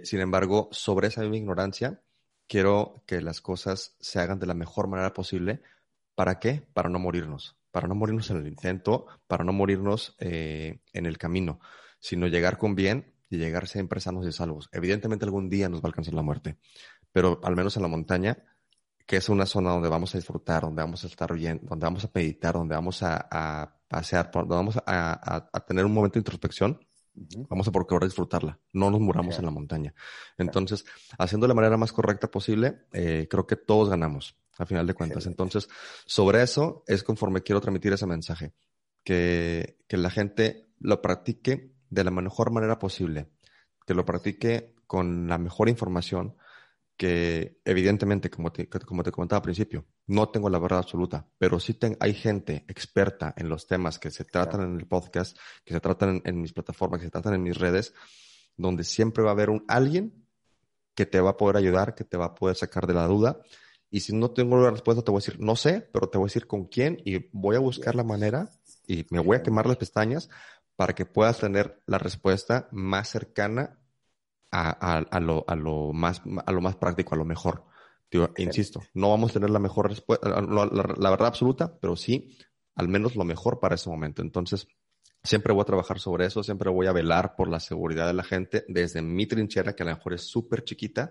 [0.02, 2.00] sin embargo, sobre esa misma ignorancia,
[2.46, 5.62] quiero que las cosas se hagan de la mejor manera posible.
[6.14, 6.66] ¿Para qué?
[6.74, 7.56] Para no morirnos.
[7.70, 11.60] Para no morirnos en el intento, para no morirnos en el camino,
[11.98, 14.68] sino llegar con bien y llegar siempre sanos y salvos.
[14.72, 16.56] Evidentemente algún día nos va a alcanzar la muerte,
[17.14, 18.36] pero al menos en la montaña,
[19.06, 22.04] que es una zona donde vamos a disfrutar, donde vamos a estar bien, donde vamos
[22.04, 26.84] a meditar, donde vamos a, pasear, donde vamos a, tener un momento de introspección,
[27.14, 28.58] vamos a procurar disfrutarla.
[28.72, 29.94] No nos muramos en la montaña.
[30.36, 30.84] Entonces,
[31.16, 34.94] haciendo de la manera más correcta posible, eh, creo que todos ganamos, a final de
[34.94, 35.26] cuentas.
[35.26, 35.68] Entonces,
[36.06, 38.54] sobre eso es conforme quiero transmitir ese mensaje,
[39.04, 43.30] que, que la gente lo practique de la mejor manera posible,
[43.86, 46.34] que lo practique con la mejor información,
[46.96, 51.58] que evidentemente, como te, como te comentaba al principio, no tengo la verdad absoluta, pero
[51.58, 55.80] sí hay gente experta en los temas que se tratan en el podcast, que se
[55.80, 57.94] tratan en, mis plataformas, que se tratan en mis redes,
[58.56, 60.24] donde siempre va a haber un alguien
[60.94, 63.40] que te va a poder ayudar, que te va a poder sacar de la duda.
[63.90, 66.26] Y si no tengo la respuesta, te voy a decir, no sé, pero te voy
[66.26, 68.50] a decir con quién y voy a buscar la manera
[68.86, 70.30] y me voy a quemar las pestañas
[70.76, 73.80] para que puedas tener la respuesta más cercana
[74.54, 77.64] a, lo, a, lo, más, a lo más práctico, a lo mejor.
[78.36, 82.38] Insisto, no vamos a tener la mejor respuesta, la, la, verdad absoluta, pero sí
[82.76, 84.22] al menos lo mejor para ese momento.
[84.22, 84.68] Entonces,
[85.22, 88.22] siempre voy a trabajar sobre eso, siempre voy a velar por la seguridad de la
[88.22, 91.10] gente desde mi trinchera, que a lo mejor es súper chiquita,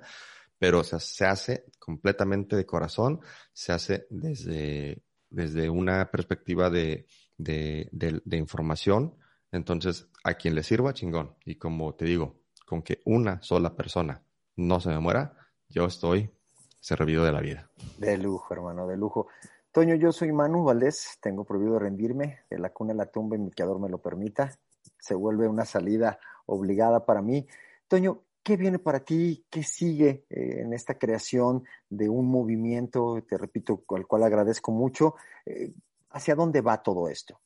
[0.58, 3.20] pero se hace completamente de corazón,
[3.52, 9.18] se hace desde, desde una perspectiva de, de, de información
[9.54, 11.36] entonces, a quien le sirva, chingón.
[11.46, 12.43] Y como te digo,
[12.74, 14.20] con que una sola persona
[14.56, 15.38] no se me muera,
[15.70, 16.32] yo estoy
[16.80, 17.70] servido de la vida.
[18.00, 19.28] De lujo, hermano, de lujo.
[19.72, 23.40] Toño, yo soy Manu Valdés, tengo prohibido rendirme, de la cuna a la tumba y
[23.40, 24.58] mi creador me lo permita.
[24.98, 26.18] Se vuelve una salida
[26.48, 27.46] obligada para mí.
[27.88, 29.46] Toño, ¿qué viene para ti?
[29.52, 35.14] ¿Qué sigue eh, en esta creación de un movimiento, te repito, al cual agradezco mucho?
[35.46, 35.76] Eh,
[36.10, 37.40] ¿Hacia dónde va todo esto?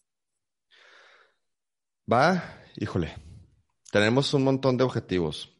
[2.09, 2.41] Va,
[2.77, 3.26] híjole,
[3.91, 5.55] tenemos un montón de objetivos.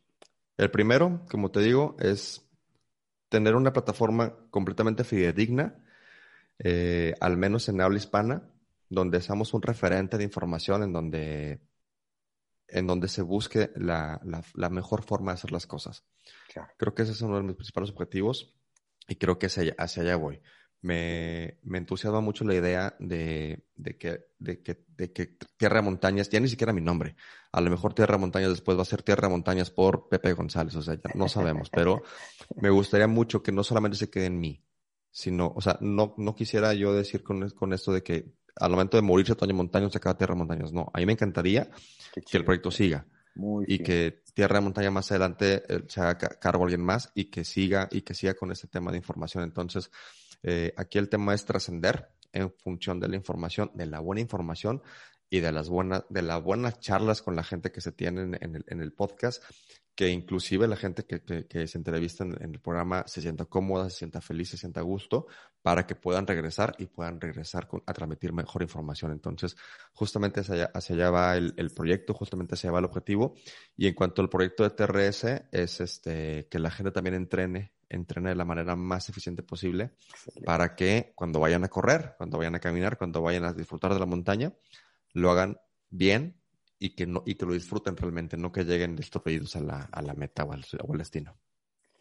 [0.58, 2.44] El primero, como te digo, es
[3.30, 5.76] tener una plataforma completamente fidedigna,
[6.60, 8.50] eh, al menos en habla hispana,
[8.90, 11.62] donde seamos un referente de información, en donde,
[12.68, 14.20] en donde se busque la,
[14.72, 16.04] mejor forma de hacer las cosas.
[16.78, 18.56] Creo que ese es uno de mis principales objetivos
[19.08, 20.42] y creo que hacia allá voy
[20.82, 25.82] me, me entusiasma mucho la idea de, de, que, de, que, de que Tierra de
[25.84, 27.16] Montañas, ya ni siquiera mi nombre,
[27.52, 30.34] a lo mejor Tierra de Montañas después va a ser Tierra de Montañas por Pepe
[30.34, 32.04] González, o sea, ya no sabemos, pero
[32.56, 34.64] me gustaría mucho que no solamente se quede en mí,
[35.12, 38.98] sino, o sea, no, no quisiera yo decir con, con esto de que al momento
[38.98, 40.72] de morirse Toño Montaño se acaba Tierra de Montañas.
[40.74, 41.70] No, a mí me encantaría
[42.14, 43.06] que el proyecto siga.
[43.68, 47.44] y que Tierra de Montaña más adelante eh, se haga cargo alguien más y que
[47.44, 49.44] siga y que siga con este tema de información.
[49.44, 49.92] Entonces,
[50.44, 54.82] eh, aquí el tema es trascender en función de la información, de la buena información
[55.30, 58.82] y de las buenas, de las buenas charlas con la gente que se tienen en
[58.82, 59.44] el, podcast,
[59.94, 64.22] que inclusive la gente que, se entrevista en, el programa se sienta cómoda, se sienta
[64.22, 65.28] feliz, se sienta a gusto,
[65.62, 69.12] para que puedan regresar y puedan regresar a transmitir mejor información.
[69.12, 69.58] Entonces,
[69.92, 73.36] justamente hacia allá, va el, el, proyecto, justamente hacia allá va el objetivo.
[73.76, 78.30] Y en cuanto al proyecto de TRS, es este, que la gente también entrene entrene
[78.30, 79.92] de la manera más eficiente posible
[80.46, 84.00] para que cuando vayan a correr, cuando vayan a caminar, cuando vayan a disfrutar de
[84.00, 84.54] la montaña,
[85.14, 85.58] lo hagan
[85.90, 86.40] bien
[86.80, 90.02] y que, no, y que lo disfruten realmente, no que lleguen destruidos a la, a
[90.02, 90.64] la meta o al,
[90.98, 91.38] destino.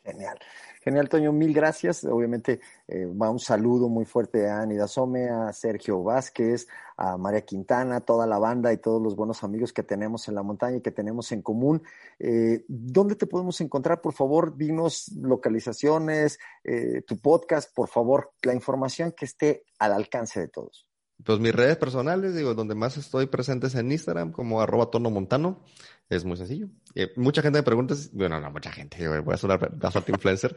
[0.07, 0.39] Genial.
[0.83, 2.05] Genial, Toño, mil gracias.
[2.05, 7.41] Obviamente eh, va un saludo muy fuerte a Anida Some, a Sergio Vázquez, a María
[7.41, 10.81] Quintana, toda la banda y todos los buenos amigos que tenemos en la montaña y
[10.83, 11.83] que tenemos en común.
[12.21, 14.01] Eh, ¿Dónde te podemos encontrar?
[14.01, 20.39] Por favor, dinos localizaciones, eh, tu podcast, por favor, la información que esté al alcance
[20.39, 20.86] de todos.
[21.25, 25.11] Pues mis redes personales, digo, donde más estoy presente es en Instagram, como arroba tono
[25.11, 25.63] montano.
[26.09, 26.69] Es muy sencillo.
[26.95, 30.55] Eh, mucha gente me pregunta, bueno, no, mucha gente, voy a sonar bastante influencer.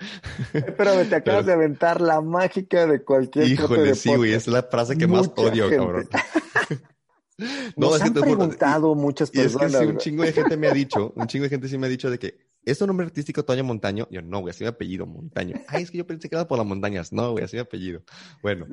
[0.78, 4.96] Pero te acabas de aventar la mágica de cualquier Híjole, sí, güey, es la frase
[4.96, 6.08] que más odio, cabrón.
[7.76, 9.72] no, Nos han preguntado muchas personas.
[9.72, 11.78] Y es que un chingo de gente me ha dicho, un chingo de gente sí
[11.78, 14.08] me ha dicho de que, ¿es tu nombre artístico Toño Montaño?
[14.12, 15.56] Yo, no, güey, así mi apellido, Montaño.
[15.68, 17.12] Ay, es que yo pensé que era por las montañas.
[17.14, 18.04] No, güey, así mi apellido.
[18.42, 18.68] Bueno,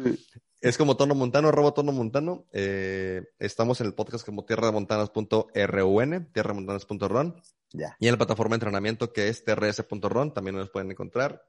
[0.60, 2.46] es como Tono Montano, arroba Tono Montano.
[2.52, 7.42] Eh, estamos en el podcast como tierramontanas.run, tierramontanas.ron.
[7.72, 7.96] Ya.
[7.98, 11.46] Y en la plataforma de entrenamiento que es trs.ron, también nos pueden encontrar.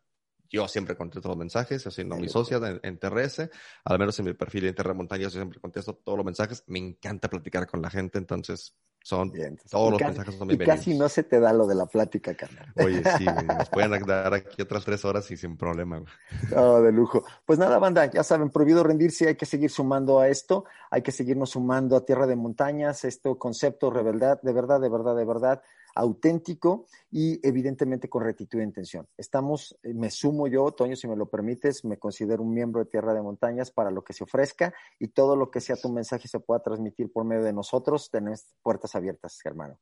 [0.50, 3.50] Yo siempre contesto los mensajes, soy no mi socia en, TRS,
[3.86, 6.64] al menos en mi perfil en Terra Montañas yo siempre contesto todos los mensajes.
[6.68, 9.32] Me encanta platicar con la gente, entonces son
[9.72, 10.78] todos los mensajes son bienvenidos.
[10.78, 12.74] Y casi no se te da lo de la plática, carnal.
[12.76, 16.04] Oye, sí, nos pueden dar aquí otras tres horas y sin problema.
[16.50, 17.24] De lujo.
[17.46, 21.14] Pues nada, banda, ya saben, prohibido rendirse, hay que seguir sumando a esto, hay que
[21.14, 25.26] seguirnos sumando a Tierra de Montañas, este concepto de verdad, de verdad, de verdad, de
[25.26, 25.62] verdad
[25.98, 29.08] auténtico y evidentemente con rectitud de intención.
[29.18, 32.90] Estamos, eh, me sumo yo, Toño, si me lo permites, me considero un miembro de
[32.90, 36.28] Tierra de Montañas para lo que se ofrezca y todo lo que sea tu mensaje
[36.28, 39.78] se pueda transmitir por medio de nosotros, tenés puertas abiertas, hermano.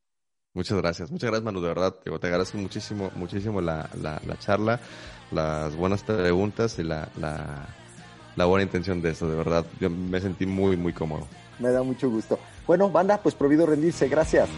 [0.53, 3.89] Muchas gracias, muchas gracias Manu, de verdad, te, agradezco muchísimo, muchísimo la,
[4.39, 4.79] charla,
[5.31, 7.09] las buenas preguntas y la,
[8.37, 11.27] la buena intención de eso, de verdad, yo me sentí muy, muy cómodo.
[11.59, 12.39] Me da mucho gusto.
[12.65, 14.49] Bueno, banda, pues prohibido rendirse, gracias.